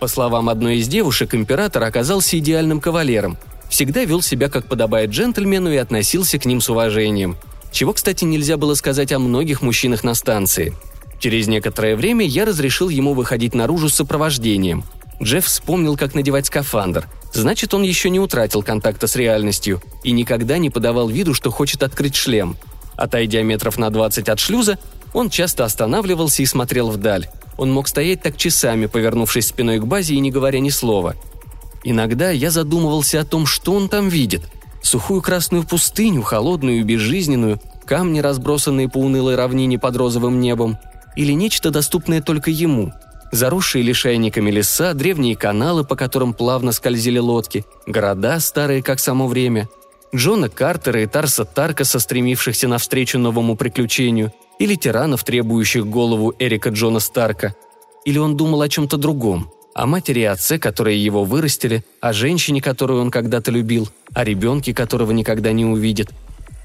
По 0.00 0.08
словам 0.08 0.48
одной 0.48 0.76
из 0.76 0.88
девушек, 0.88 1.34
император 1.34 1.82
оказался 1.82 2.38
идеальным 2.38 2.80
кавалером. 2.80 3.36
Всегда 3.68 4.04
вел 4.04 4.22
себя 4.22 4.48
как 4.48 4.66
подобает 4.66 5.10
джентльмену 5.10 5.70
и 5.70 5.76
относился 5.76 6.38
к 6.38 6.46
ним 6.46 6.60
с 6.60 6.70
уважением. 6.70 7.36
Чего, 7.70 7.92
кстати, 7.92 8.24
нельзя 8.24 8.56
было 8.56 8.74
сказать 8.74 9.12
о 9.12 9.18
многих 9.18 9.60
мужчинах 9.60 10.04
на 10.04 10.14
станции. 10.14 10.72
Через 11.18 11.48
некоторое 11.48 11.96
время 11.96 12.24
я 12.24 12.46
разрешил 12.46 12.88
ему 12.88 13.12
выходить 13.12 13.54
наружу 13.54 13.90
с 13.90 13.94
сопровождением– 13.94 14.84
Джефф 15.22 15.44
вспомнил, 15.44 15.96
как 15.96 16.14
надевать 16.14 16.46
скафандр. 16.46 17.08
Значит, 17.32 17.74
он 17.74 17.82
еще 17.82 18.10
не 18.10 18.20
утратил 18.20 18.62
контакта 18.62 19.06
с 19.06 19.16
реальностью 19.16 19.82
и 20.02 20.12
никогда 20.12 20.58
не 20.58 20.70
подавал 20.70 21.08
виду, 21.08 21.34
что 21.34 21.50
хочет 21.50 21.82
открыть 21.82 22.16
шлем. 22.16 22.56
Отойдя 22.96 23.42
метров 23.42 23.78
на 23.78 23.90
20 23.90 24.28
от 24.28 24.40
шлюза, 24.40 24.78
он 25.12 25.30
часто 25.30 25.64
останавливался 25.64 26.42
и 26.42 26.46
смотрел 26.46 26.90
вдаль. 26.90 27.28
Он 27.56 27.72
мог 27.72 27.88
стоять 27.88 28.22
так 28.22 28.36
часами, 28.36 28.86
повернувшись 28.86 29.48
спиной 29.48 29.78
к 29.78 29.84
базе 29.84 30.14
и 30.14 30.20
не 30.20 30.30
говоря 30.30 30.60
ни 30.60 30.70
слова. 30.70 31.16
Иногда 31.84 32.30
я 32.30 32.50
задумывался 32.50 33.20
о 33.20 33.24
том, 33.24 33.46
что 33.46 33.74
он 33.74 33.88
там 33.88 34.08
видит. 34.08 34.42
Сухую 34.82 35.22
красную 35.22 35.64
пустыню, 35.64 36.22
холодную 36.22 36.80
и 36.80 36.82
безжизненную, 36.82 37.60
камни, 37.84 38.20
разбросанные 38.20 38.88
по 38.88 38.98
унылой 38.98 39.34
равнине 39.34 39.78
под 39.78 39.96
розовым 39.96 40.40
небом, 40.40 40.78
или 41.16 41.32
нечто 41.32 41.70
доступное 41.70 42.22
только 42.22 42.50
ему– 42.50 42.92
Заросшие 43.30 43.82
лишайниками 43.82 44.50
леса, 44.50 44.94
древние 44.94 45.36
каналы, 45.36 45.84
по 45.84 45.96
которым 45.96 46.32
плавно 46.32 46.72
скользили 46.72 47.18
лодки, 47.18 47.64
города, 47.86 48.40
старые 48.40 48.82
как 48.82 49.00
само 49.00 49.26
время, 49.26 49.68
Джона 50.14 50.48
Картера 50.48 51.02
и 51.02 51.06
Тарса 51.06 51.44
Таркаса, 51.44 52.00
стремившихся 52.00 52.66
навстречу 52.68 53.18
новому 53.18 53.56
приключению, 53.56 54.32
или 54.58 54.74
тиранов, 54.74 55.22
требующих 55.24 55.86
голову 55.86 56.34
Эрика 56.38 56.70
Джона 56.70 57.00
Старка. 57.00 57.54
Или 58.04 58.18
он 58.18 58.36
думал 58.36 58.62
о 58.62 58.68
чем-то 58.68 58.96
другом, 58.96 59.50
о 59.74 59.86
матери 59.86 60.20
и 60.20 60.24
отце, 60.24 60.58
которые 60.58 61.02
его 61.02 61.24
вырастили, 61.24 61.84
о 62.00 62.12
женщине, 62.12 62.62
которую 62.62 63.02
он 63.02 63.10
когда-то 63.10 63.50
любил, 63.50 63.88
о 64.14 64.24
ребенке, 64.24 64.72
которого 64.72 65.12
никогда 65.12 65.52
не 65.52 65.66
увидит. 65.66 66.10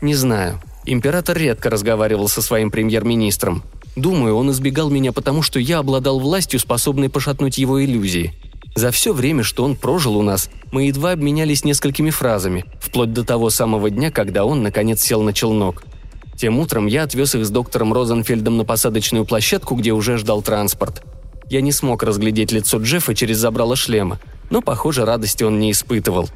Не 0.02 0.16
знаю. 0.16 0.60
Император 0.86 1.38
редко 1.38 1.70
разговаривал 1.70 2.28
со 2.30 2.42
своим 2.42 2.72
премьер-министром. 2.72 3.64
Думаю, 3.96 4.36
он 4.36 4.50
избегал 4.52 4.90
меня 4.90 5.12
потому, 5.12 5.44
что 5.44 5.60
я 5.60 5.80
обладал 5.80 6.20
властью, 6.20 6.60
способной 6.60 7.10
пошатнуть 7.10 7.58
его 7.58 7.84
иллюзии. 7.84 8.34
За 8.76 8.90
все 8.90 9.14
время, 9.14 9.44
что 9.44 9.64
он 9.64 9.76
прожил 9.76 10.18
у 10.18 10.24
нас, 10.24 10.50
мы 10.72 10.88
едва 10.88 11.12
обменялись 11.12 11.64
несколькими 11.64 12.10
фразами, 12.10 12.66
вплоть 12.80 13.14
до 13.14 13.24
того 13.24 13.52
самого 13.52 13.92
дня, 13.92 14.10
когда 14.10 14.46
он, 14.46 14.64
наконец, 14.64 15.02
сел 15.02 15.22
на 15.22 15.32
челнок. 15.32 15.84
Тем 16.36 16.58
утром 16.58 16.88
я 16.88 17.04
отвез 17.04 17.36
их 17.36 17.46
с 17.46 17.52
доктором 17.52 17.94
Розенфельдом 17.94 18.58
на 18.58 18.66
посадочную 18.66 19.26
площадку, 19.26 19.76
где 19.76 19.92
уже 19.92 20.18
ждал 20.18 20.42
транспорт. 20.42 21.04
Я 21.50 21.62
не 21.62 21.72
смог 21.72 22.02
разглядеть 22.02 22.52
лицо 22.52 22.80
Джеффа 22.80 23.14
через 23.14 23.38
забрало 23.38 23.76
шлема, 23.76 24.20
но, 24.50 24.62
похоже, 24.62 25.06
радости 25.06 25.44
он 25.44 25.60
не 25.60 25.72
испытывал. 25.72 26.30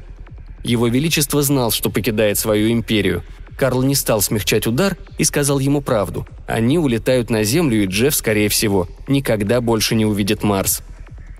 Его 0.62 0.86
Величество 0.86 1.42
знал, 1.42 1.72
что 1.72 1.90
покидает 1.90 2.38
свою 2.38 2.70
империю– 2.70 3.24
Карл 3.58 3.82
не 3.82 3.96
стал 3.96 4.22
смягчать 4.22 4.68
удар 4.68 4.96
и 5.18 5.24
сказал 5.24 5.58
ему 5.58 5.80
правду. 5.80 6.28
Они 6.46 6.78
улетают 6.78 7.28
на 7.28 7.42
Землю, 7.42 7.82
и 7.82 7.86
Джефф, 7.86 8.14
скорее 8.14 8.48
всего, 8.48 8.86
никогда 9.08 9.60
больше 9.60 9.96
не 9.96 10.06
увидит 10.06 10.44
Марс. 10.44 10.80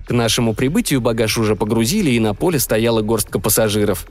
К 0.05 0.11
нашему 0.11 0.53
прибытию 0.53 1.01
багаж 1.01 1.39
уже 1.39 1.55
погрузили, 1.55 2.11
и 2.11 2.19
на 2.19 2.35
поле 2.35 2.59
стояла 2.59 3.03
горстка 3.03 3.39
пассажиров. 3.39 4.05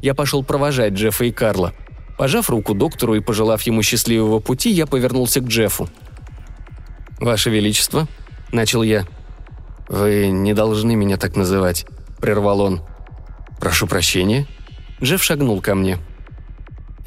Я 0.00 0.14
пошел 0.14 0.44
провожать 0.44 0.92
Джеффа 0.92 1.24
и 1.24 1.32
Карла. 1.32 1.74
Пожав 2.16 2.48
руку 2.48 2.74
доктору 2.74 3.16
и 3.16 3.20
пожелав 3.20 3.62
ему 3.62 3.82
счастливого 3.82 4.38
пути, 4.38 4.70
я 4.70 4.86
повернулся 4.86 5.40
к 5.40 5.48
Джеффу. 5.48 5.88
«Ваше 7.18 7.50
Величество»,— 7.50 8.06
начал 8.52 8.84
я. 8.84 9.04
«Вы 9.88 10.28
не 10.28 10.54
должны 10.54 10.94
меня 10.94 11.16
так 11.16 11.34
называть»,— 11.34 11.86
прервал 12.20 12.60
он. 12.60 12.82
«Прошу 13.58 13.88
прощения». 13.88 14.46
Джефф 15.02 15.22
шагнул 15.22 15.60
ко 15.60 15.74
мне. 15.74 15.98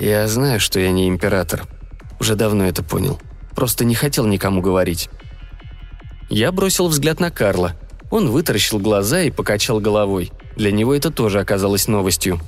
Я 0.01 0.27
знаю, 0.27 0.59
что 0.59 0.79
я 0.79 0.91
не 0.91 1.07
император. 1.07 1.67
Уже 2.19 2.35
давно 2.35 2.65
это 2.65 2.81
понял. 2.81 3.19
Просто 3.55 3.85
не 3.85 3.93
хотел 3.93 4.25
никому 4.25 4.59
говорить. 4.59 5.09
Я 6.27 6.51
бросил 6.51 6.87
взгляд 6.87 7.19
на 7.19 7.29
Карла. 7.29 7.73
Он 8.09 8.31
вытаращил 8.31 8.79
глаза 8.79 9.21
и 9.21 9.29
покачал 9.29 9.79
головой. 9.79 10.31
Для 10.55 10.71
него 10.71 10.95
это 10.95 11.11
тоже 11.11 11.39
оказалось 11.39 11.87
новостью. 11.87 12.39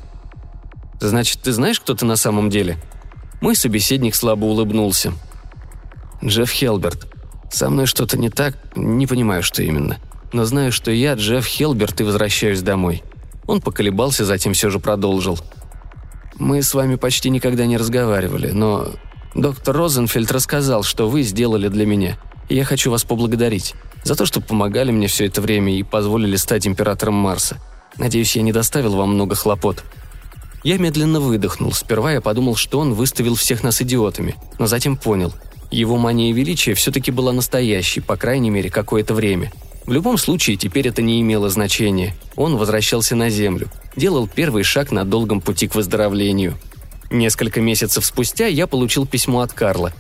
«Значит, 1.00 1.42
ты 1.44 1.52
знаешь, 1.52 1.80
кто 1.80 1.94
ты 1.94 2.08
на 2.08 2.16
самом 2.16 2.50
деле?» 2.50 2.80
Мой 3.40 3.56
собеседник 3.56 4.16
слабо 4.16 4.46
улыбнулся. 4.46 5.14
«Джефф 6.26 6.50
Хелберт. 6.50 7.08
Со 7.52 7.70
мной 7.70 7.86
что-то 7.86 8.18
не 8.18 8.32
так, 8.32 8.58
не 8.76 9.06
понимаю, 9.06 9.44
что 9.44 9.62
именно. 9.62 10.00
Но 10.32 10.46
знаю, 10.46 10.72
что 10.72 10.90
я 10.90 11.14
Джефф 11.14 11.46
Хелберт 11.46 12.02
и 12.02 12.04
возвращаюсь 12.04 12.64
домой». 12.64 13.04
Он 13.46 13.62
поколебался, 13.62 14.26
затем 14.26 14.54
все 14.54 14.72
же 14.72 14.80
продолжил– 14.80 15.38
мы 16.40 16.62
с 16.62 16.74
вами 16.74 16.96
почти 16.96 17.30
никогда 17.30 17.66
не 17.66 17.78
разговаривали, 17.78 18.52
но 18.52 18.92
доктор 19.36 19.76
Розенфельд 19.78 20.32
рассказал, 20.32 20.84
что 20.84 21.10
вы 21.10 21.24
сделали 21.24 21.68
для 21.68 21.86
меня. 21.86 22.18
И 22.50 22.56
я 22.56 22.66
хочу 22.66 22.92
вас 22.92 23.04
поблагодарить 23.04 23.76
за 24.04 24.16
то, 24.16 24.26
что 24.26 24.42
помогали 24.42 24.92
мне 24.92 25.08
все 25.08 25.26
это 25.26 25.42
время 25.42 25.78
и 25.78 25.84
позволили 25.84 26.36
стать 26.36 26.68
императором 26.68 27.16
Марса. 27.16 27.60
Надеюсь, 27.98 28.36
я 28.36 28.42
не 28.42 28.52
доставил 28.52 28.96
вам 28.96 29.14
много 29.14 29.36
хлопот. 29.36 29.84
Я 30.64 30.78
медленно 30.78 31.20
выдохнул. 31.20 31.72
Сперва 31.74 32.14
я 32.14 32.22
подумал, 32.22 32.56
что 32.56 32.80
он 32.80 32.94
выставил 32.94 33.36
всех 33.36 33.64
нас 33.64 33.82
идиотами, 33.82 34.36
но 34.60 34.68
затем 34.68 34.98
понял. 34.98 35.34
Его 35.72 35.98
мания 35.98 36.34
величия 36.34 36.74
все-таки 36.74 37.12
была 37.12 37.34
настоящей, 37.34 38.02
по 38.02 38.16
крайней 38.16 38.50
мере, 38.50 38.70
какое-то 38.70 39.14
время– 39.14 39.52
в 39.86 39.92
любом 39.92 40.18
случае, 40.18 40.56
теперь 40.56 40.88
это 40.88 41.02
не 41.02 41.20
имело 41.20 41.50
значения. 41.50 42.16
Он 42.38 42.56
возвращался 42.56 43.16
на 43.16 43.30
Землю, 43.30 43.70
делал 43.98 44.30
первый 44.34 44.64
шаг 44.64 44.92
на 44.92 45.04
долгом 45.04 45.42
пути 45.42 45.68
к 45.68 45.76
выздоровлению. 45.76 46.58
Несколько 47.12 47.60
месяцев 47.60 48.06
спустя 48.06 48.48
я 48.48 48.66
получил 48.66 49.06
письмо 49.06 49.42
от 49.42 49.52
Карла. 49.52 49.92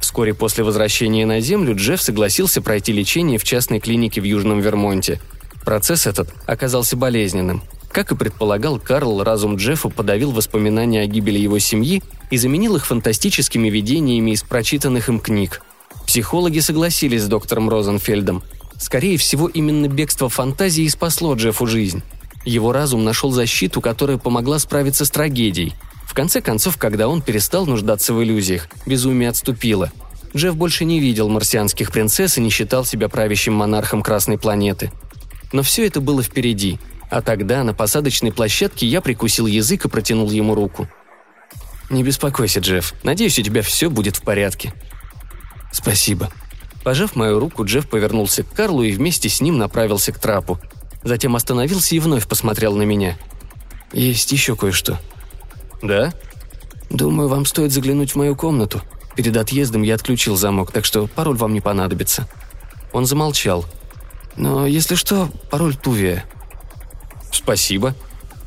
Вскоре 0.00 0.32
после 0.32 0.62
возвращения 0.62 1.26
на 1.26 1.40
Землю 1.40 1.74
Джефф 1.74 2.00
согласился 2.00 2.62
пройти 2.62 2.92
лечение 2.92 3.38
в 3.38 3.44
частной 3.44 3.80
клинике 3.80 4.20
в 4.20 4.24
Южном 4.24 4.60
Вермонте. 4.60 5.20
Процесс 5.64 6.06
этот 6.06 6.32
оказался 6.46 6.96
болезненным. 6.96 7.62
Как 7.90 8.10
и 8.12 8.16
предполагал 8.16 8.78
Карл, 8.78 9.22
разум 9.22 9.56
Джеффа 9.56 9.90
подавил 9.90 10.30
воспоминания 10.30 11.02
о 11.02 11.06
гибели 11.06 11.38
его 11.38 11.58
семьи 11.58 12.02
и 12.30 12.36
заменил 12.36 12.76
их 12.76 12.86
фантастическими 12.86 13.68
видениями 13.68 14.30
из 14.30 14.42
прочитанных 14.42 15.08
им 15.08 15.20
книг. 15.20 15.62
Психологи 16.06 16.60
согласились 16.60 17.22
с 17.22 17.28
доктором 17.28 17.68
Розенфельдом– 17.68 18.44
Скорее 18.78 19.16
всего, 19.16 19.48
именно 19.48 19.86
бегство 19.88 20.28
фантазии 20.28 20.86
спасло 20.88 21.34
Джеффу 21.34 21.66
жизнь. 21.66 22.02
Его 22.44 22.72
разум 22.72 23.04
нашел 23.04 23.30
защиту, 23.30 23.80
которая 23.80 24.18
помогла 24.18 24.58
справиться 24.58 25.04
с 25.04 25.10
трагедией. 25.10 25.74
В 26.06 26.14
конце 26.14 26.40
концов, 26.40 26.76
когда 26.76 27.08
он 27.08 27.22
перестал 27.22 27.66
нуждаться 27.66 28.12
в 28.12 28.22
иллюзиях, 28.22 28.68
безумие 28.84 29.30
отступило. 29.30 29.90
Джефф 30.34 30.56
больше 30.56 30.84
не 30.84 30.98
видел 30.98 31.28
марсианских 31.28 31.92
принцесс 31.92 32.38
и 32.38 32.40
не 32.40 32.50
считал 32.50 32.84
себя 32.84 33.08
правящим 33.08 33.54
монархом 33.54 34.02
Красной 34.02 34.38
планеты. 34.38 34.90
Но 35.52 35.62
все 35.62 35.86
это 35.86 36.00
было 36.00 36.22
впереди, 36.22 36.78
а 37.10 37.20
тогда 37.22 37.62
на 37.62 37.74
посадочной 37.74 38.32
площадке 38.32 38.86
я 38.86 39.00
прикусил 39.00 39.46
язык 39.46 39.84
и 39.84 39.88
протянул 39.88 40.30
ему 40.30 40.54
руку. 40.54 40.88
«Не 41.90 42.02
беспокойся, 42.02 42.60
Джефф. 42.60 42.94
Надеюсь, 43.02 43.38
у 43.38 43.42
тебя 43.42 43.60
все 43.62 43.90
будет 43.90 44.16
в 44.16 44.22
порядке». 44.22 44.72
«Спасибо», 45.72 46.30
Пожав 46.82 47.16
мою 47.16 47.38
руку, 47.38 47.64
Джефф 47.64 47.88
повернулся 47.88 48.42
к 48.42 48.52
Карлу 48.52 48.82
и 48.82 48.92
вместе 48.92 49.28
с 49.28 49.40
ним 49.40 49.58
направился 49.58 50.12
к 50.12 50.18
трапу. 50.18 50.58
Затем 51.04 51.36
остановился 51.36 51.94
и 51.94 52.00
вновь 52.00 52.26
посмотрел 52.26 52.74
на 52.76 52.82
меня. 52.82 53.16
«Есть 53.92 54.32
еще 54.32 54.56
кое-что». 54.56 54.98
«Да?» 55.82 56.12
«Думаю, 56.90 57.28
вам 57.28 57.46
стоит 57.46 57.72
заглянуть 57.72 58.12
в 58.12 58.16
мою 58.16 58.36
комнату. 58.36 58.82
Перед 59.16 59.36
отъездом 59.36 59.82
я 59.82 59.94
отключил 59.94 60.36
замок, 60.36 60.72
так 60.72 60.84
что 60.84 61.06
пароль 61.06 61.36
вам 61.36 61.54
не 61.54 61.60
понадобится». 61.60 62.28
Он 62.92 63.06
замолчал. 63.06 63.64
«Но 64.36 64.66
если 64.66 64.94
что, 64.94 65.30
пароль 65.50 65.76
Тувия». 65.76 66.24
«Спасибо». 67.30 67.94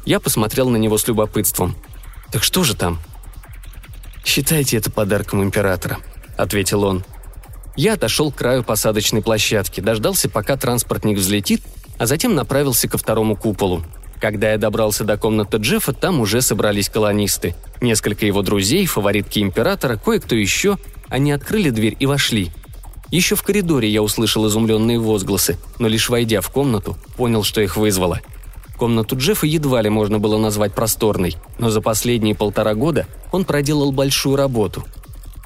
Я 0.06 0.20
посмотрел 0.20 0.70
на 0.70 0.78
него 0.78 0.98
с 0.98 1.08
любопытством. 1.08 1.76
«Так 2.32 2.44
что 2.44 2.64
же 2.64 2.76
там?» 2.76 3.00
«Считайте 4.24 4.78
это 4.78 4.92
подарком 4.92 5.44
императора»,— 5.44 6.00
ответил 6.38 6.84
он. 6.84 7.04
Я 7.76 7.94
отошел 7.94 8.32
к 8.32 8.36
краю 8.36 8.64
посадочной 8.64 9.22
площадки, 9.22 9.82
дождался, 9.82 10.30
пока 10.30 10.56
транспортник 10.56 11.18
взлетит, 11.18 11.62
а 11.98 12.06
затем 12.06 12.36
направился 12.36 12.88
ко 12.88 12.98
второму 12.98 13.36
куполу. 13.36 13.84
Когда 14.20 14.52
я 14.52 14.58
добрался 14.58 15.04
до 15.04 15.18
комнаты 15.18 15.58
Джеффа, 15.58 15.94
там 15.94 16.22
уже 16.22 16.42
собрались 16.42 16.90
колонисты. 16.90 17.54
Несколько 17.82 18.26
его 18.26 18.42
друзей, 18.42 18.86
фаворитки 18.86 19.40
императора, 19.40 19.98
кое-кто 19.98 20.36
еще. 20.36 20.78
Они 21.10 21.32
открыли 21.32 21.70
дверь 21.70 21.98
и 22.00 22.06
вошли. 22.06 22.52
Еще 23.12 23.36
в 23.36 23.44
коридоре 23.44 23.90
я 23.90 24.02
услышал 24.02 24.48
изумленные 24.48 25.00
возгласы, 25.00 25.58
но 25.78 25.88
лишь 25.88 26.10
войдя 26.10 26.42
в 26.42 26.50
комнату, 26.50 26.98
понял, 27.18 27.44
что 27.44 27.62
их 27.62 27.78
вызвало. 27.78 28.22
Комнату 28.78 29.16
Джеффа 29.16 29.46
едва 29.46 29.82
ли 29.82 29.90
можно 29.90 30.20
было 30.20 30.38
назвать 30.38 30.74
просторной, 30.74 31.36
но 31.60 31.70
за 31.70 31.82
последние 31.82 32.36
полтора 32.36 32.74
года 32.74 33.06
он 33.32 33.46
проделал 33.46 33.92
большую 33.92 34.36
работу. 34.36 34.84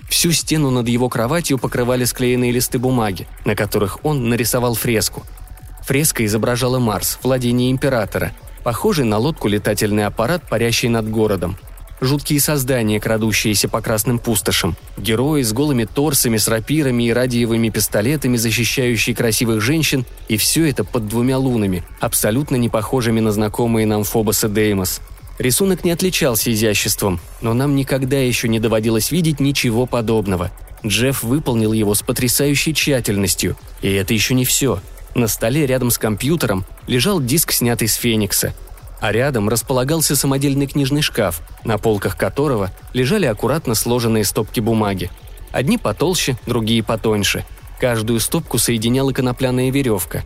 Всю 0.10 0.32
стену 0.32 0.72
над 0.72 0.88
его 0.88 1.08
кроватью 1.08 1.60
покрывали 1.60 2.04
склеенные 2.04 2.52
листы 2.52 2.80
бумаги, 2.80 3.28
на 3.46 3.56
которых 3.56 4.04
он 4.04 4.28
нарисовал 4.28 4.74
фреску. 4.74 5.24
Фреска 5.84 6.26
изображала 6.26 6.80
Марс, 6.80 7.20
владение 7.24 7.72
императора, 7.72 8.34
похожий 8.64 9.06
на 9.06 9.18
лодку-летательный 9.18 10.06
аппарат, 10.06 10.44
парящий 10.50 10.90
над 10.90 11.10
городом. 11.10 11.58
Жуткие 12.02 12.40
создания, 12.40 13.00
крадущиеся 13.00 13.68
по 13.68 13.82
красным 13.82 14.20
пустошам. 14.20 14.76
Герои 14.98 15.42
с 15.42 15.52
голыми 15.52 15.84
торсами, 15.84 16.38
с 16.38 16.48
рапирами 16.48 17.04
и 17.04 17.14
радиевыми 17.14 17.70
пистолетами, 17.70 18.38
защищающие 18.38 19.16
красивых 19.16 19.62
женщин, 19.62 20.06
и 20.28 20.38
все 20.38 20.70
это 20.70 20.84
под 20.84 21.08
двумя 21.08 21.38
лунами, 21.38 21.84
абсолютно 22.00 22.56
не 22.56 22.70
похожими 22.70 23.20
на 23.20 23.32
знакомые 23.32 23.86
нам 23.86 24.04
Фобос 24.04 24.44
и 24.46 24.48
Деймос– 24.48 25.02
Рисунок 25.40 25.86
не 25.86 25.92
отличался 25.92 26.52
изяществом, 26.52 27.22
но 27.40 27.54
нам 27.54 27.74
никогда 27.74 28.18
еще 28.18 28.50
не 28.50 28.60
доводилось 28.60 29.10
видеть 29.10 29.40
ничего 29.40 29.86
подобного. 29.86 30.52
Джефф 30.86 31.24
выполнил 31.24 31.72
его 31.72 31.96
с 31.96 32.02
потрясающей 32.02 32.74
тщательностью. 32.74 33.56
И 33.82 33.90
это 33.90 34.14
еще 34.14 34.34
не 34.34 34.44
все. 34.44 34.82
На 35.16 35.30
столе 35.30 35.66
рядом 35.66 35.92
с 35.92 35.98
компьютером 35.98 36.66
лежал 36.88 37.22
диск, 37.22 37.54
снятый 37.54 37.88
с 37.88 37.96
Феникса. 37.96 38.54
А 39.00 39.14
рядом 39.14 39.48
располагался 39.48 40.18
самодельный 40.18 40.68
книжный 40.68 41.02
шкаф, 41.02 41.42
на 41.64 41.78
полках 41.78 42.18
которого 42.18 42.72
лежали 42.94 43.26
аккуратно 43.26 43.76
сложенные 43.76 44.26
стопки 44.26 44.60
бумаги. 44.60 45.10
Одни 45.54 45.78
потолще, 45.78 46.38
другие 46.48 46.84
потоньше. 46.84 47.46
Каждую 47.80 48.20
стопку 48.20 48.58
соединяла 48.58 49.14
конопляная 49.14 49.72
веревка. 49.72 50.26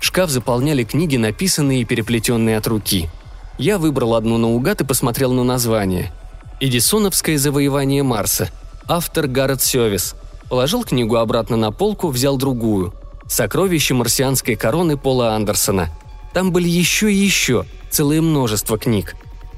Шкаф 0.00 0.30
заполняли 0.30 0.84
книги, 0.84 1.16
написанные 1.16 1.80
и 1.80 1.84
переплетенные 1.84 2.56
от 2.56 2.68
руки. 2.68 3.08
Я 3.58 3.78
выбрал 3.78 4.14
одну 4.14 4.38
наугад 4.38 4.80
и 4.80 4.84
посмотрел 4.84 5.32
на 5.32 5.44
название. 5.44 6.12
«Эдисоновское 6.60 7.38
завоевание 7.38 8.02
Марса», 8.02 8.50
Автор 8.88 9.28
Гаррет 9.28 9.62
Севис. 9.62 10.14
Положил 10.48 10.84
книгу 10.84 11.16
обратно 11.16 11.56
на 11.56 11.70
полку, 11.70 12.08
взял 12.08 12.36
другую. 12.36 12.92
«Сокровище 13.28 13.94
марсианской 13.94 14.56
короны» 14.56 14.96
Пола 14.96 15.34
Андерсона. 15.34 15.88
Там 16.34 16.52
были 16.52 16.68
еще 16.68 17.12
и 17.12 17.16
еще, 17.16 17.64
целое 17.90 18.20
множество 18.20 18.76
книг. 18.76 19.14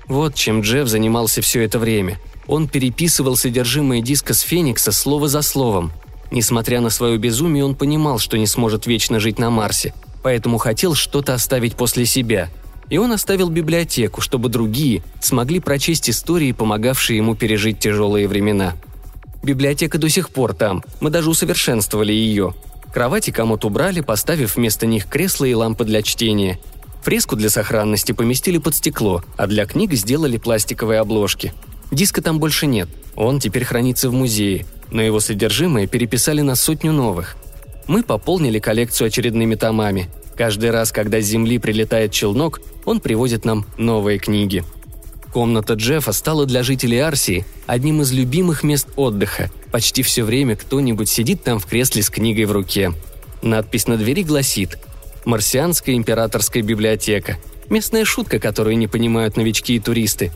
Вот 0.07 0.35
чем 0.35 0.61
Джефф 0.61 0.87
занимался 0.87 1.41
все 1.41 1.65
это 1.65 1.79
время. 1.79 2.21
Он 2.47 2.69
переписывал 2.69 3.37
содержимое 3.37 4.03
диска 4.03 4.35
с 4.35 4.41
Феникса 4.41 4.93
слово 4.93 5.29
за 5.29 5.41
словом. 5.41 5.93
Несмотря 6.31 6.81
на 6.81 6.91
свое 6.91 7.17
безумие, 7.17 7.65
он 7.65 7.75
понимал, 7.75 8.19
что 8.19 8.37
не 8.37 8.47
сможет 8.47 8.87
вечно 8.87 9.19
жить 9.19 9.39
на 9.39 9.51
Марсе, 9.51 9.95
поэтому 10.23 10.59
хотел 10.59 10.95
что-то 10.95 11.33
оставить 11.33 11.75
после 11.75 12.05
себя. 12.05 12.51
И 12.91 12.99
он 12.99 13.13
оставил 13.13 13.49
библиотеку, 13.49 14.21
чтобы 14.21 14.49
другие 14.49 15.03
смогли 15.21 15.61
прочесть 15.61 16.11
истории, 16.11 16.53
помогавшие 16.53 17.17
ему 17.17 17.35
пережить 17.35 17.79
тяжелые 17.79 18.29
времена. 18.29 18.75
Библиотека 19.43 19.99
до 19.99 20.09
сих 20.09 20.31
пор 20.31 20.55
там, 20.55 20.83
мы 21.01 21.11
даже 21.11 21.31
усовершенствовали 21.31 22.13
ее. 22.13 22.55
Кровати 22.93 23.31
кому-то 23.31 23.67
убрали, 23.67 24.01
поставив 24.01 24.57
вместо 24.57 24.87
них 24.87 25.07
кресла 25.07 25.47
и 25.47 25.55
лампы 25.55 25.85
для 25.85 26.03
чтения. 26.03 26.59
Фреску 27.03 27.37
для 27.37 27.51
сохранности 27.51 28.13
поместили 28.13 28.59
под 28.59 28.75
стекло, 28.75 29.23
а 29.37 29.47
для 29.47 29.67
книг 29.67 29.93
сделали 29.93 30.39
пластиковые 30.39 31.01
обложки. 31.01 31.53
Диска 31.91 32.23
там 32.23 32.39
больше 32.39 32.67
нет, 32.67 32.89
он 33.17 33.41
теперь 33.41 33.65
хранится 33.65 34.09
в 34.09 34.13
музее, 34.13 34.65
но 34.91 35.03
его 35.03 35.21
содержимое 35.21 35.87
переписали 35.87 36.41
на 36.41 36.55
сотню 36.55 36.93
новых. 36.93 37.37
Мы 37.87 38.03
пополнили 38.03 38.59
коллекцию 38.59 39.09
очередными 39.09 39.55
томами. 39.55 40.09
Каждый 40.37 40.71
раз, 40.71 40.91
когда 40.91 41.21
с 41.21 41.25
Земли 41.25 41.59
прилетает 41.59 42.13
челнок, 42.13 42.61
он 42.85 43.01
привозит 43.01 43.45
нам 43.45 43.65
новые 43.77 44.19
книги. 44.19 44.65
Комната 45.33 45.75
Джеффа 45.75 46.13
стала 46.13 46.47
для 46.47 46.63
жителей 46.63 47.01
Арсии 47.01 47.45
одним 47.67 48.03
из 48.03 48.13
любимых 48.13 48.63
мест 48.63 48.89
отдыха. 48.95 49.51
Почти 49.73 50.03
все 50.03 50.23
время 50.23 50.55
кто-нибудь 50.55 51.09
сидит 51.09 51.43
там 51.43 51.59
в 51.59 51.67
кресле 51.67 52.03
с 52.03 52.11
книгой 52.11 52.45
в 52.45 52.53
руке. 52.53 52.93
Надпись 53.43 53.89
на 53.89 53.97
двери 53.97 54.23
гласит 54.23 54.79
«Марсианская 55.25 55.97
императорская 55.97 56.63
библиотека». 56.63 57.37
Местная 57.69 58.05
шутка, 58.05 58.39
которую 58.39 58.79
не 58.79 58.87
понимают 58.87 59.37
новички 59.37 59.75
и 59.75 59.81
туристы. 59.81 60.31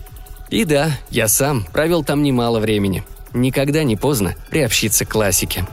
И 0.50 0.64
да, 0.64 0.98
я 1.11 1.28
сам 1.28 1.64
провел 1.72 2.02
там 2.02 2.22
немало 2.22 2.58
времени. 2.58 3.04
Никогда 3.34 3.84
не 3.84 3.96
поздно 3.96 4.34
приобщиться 4.50 5.04
к 5.04 5.11
классике. 5.11 5.64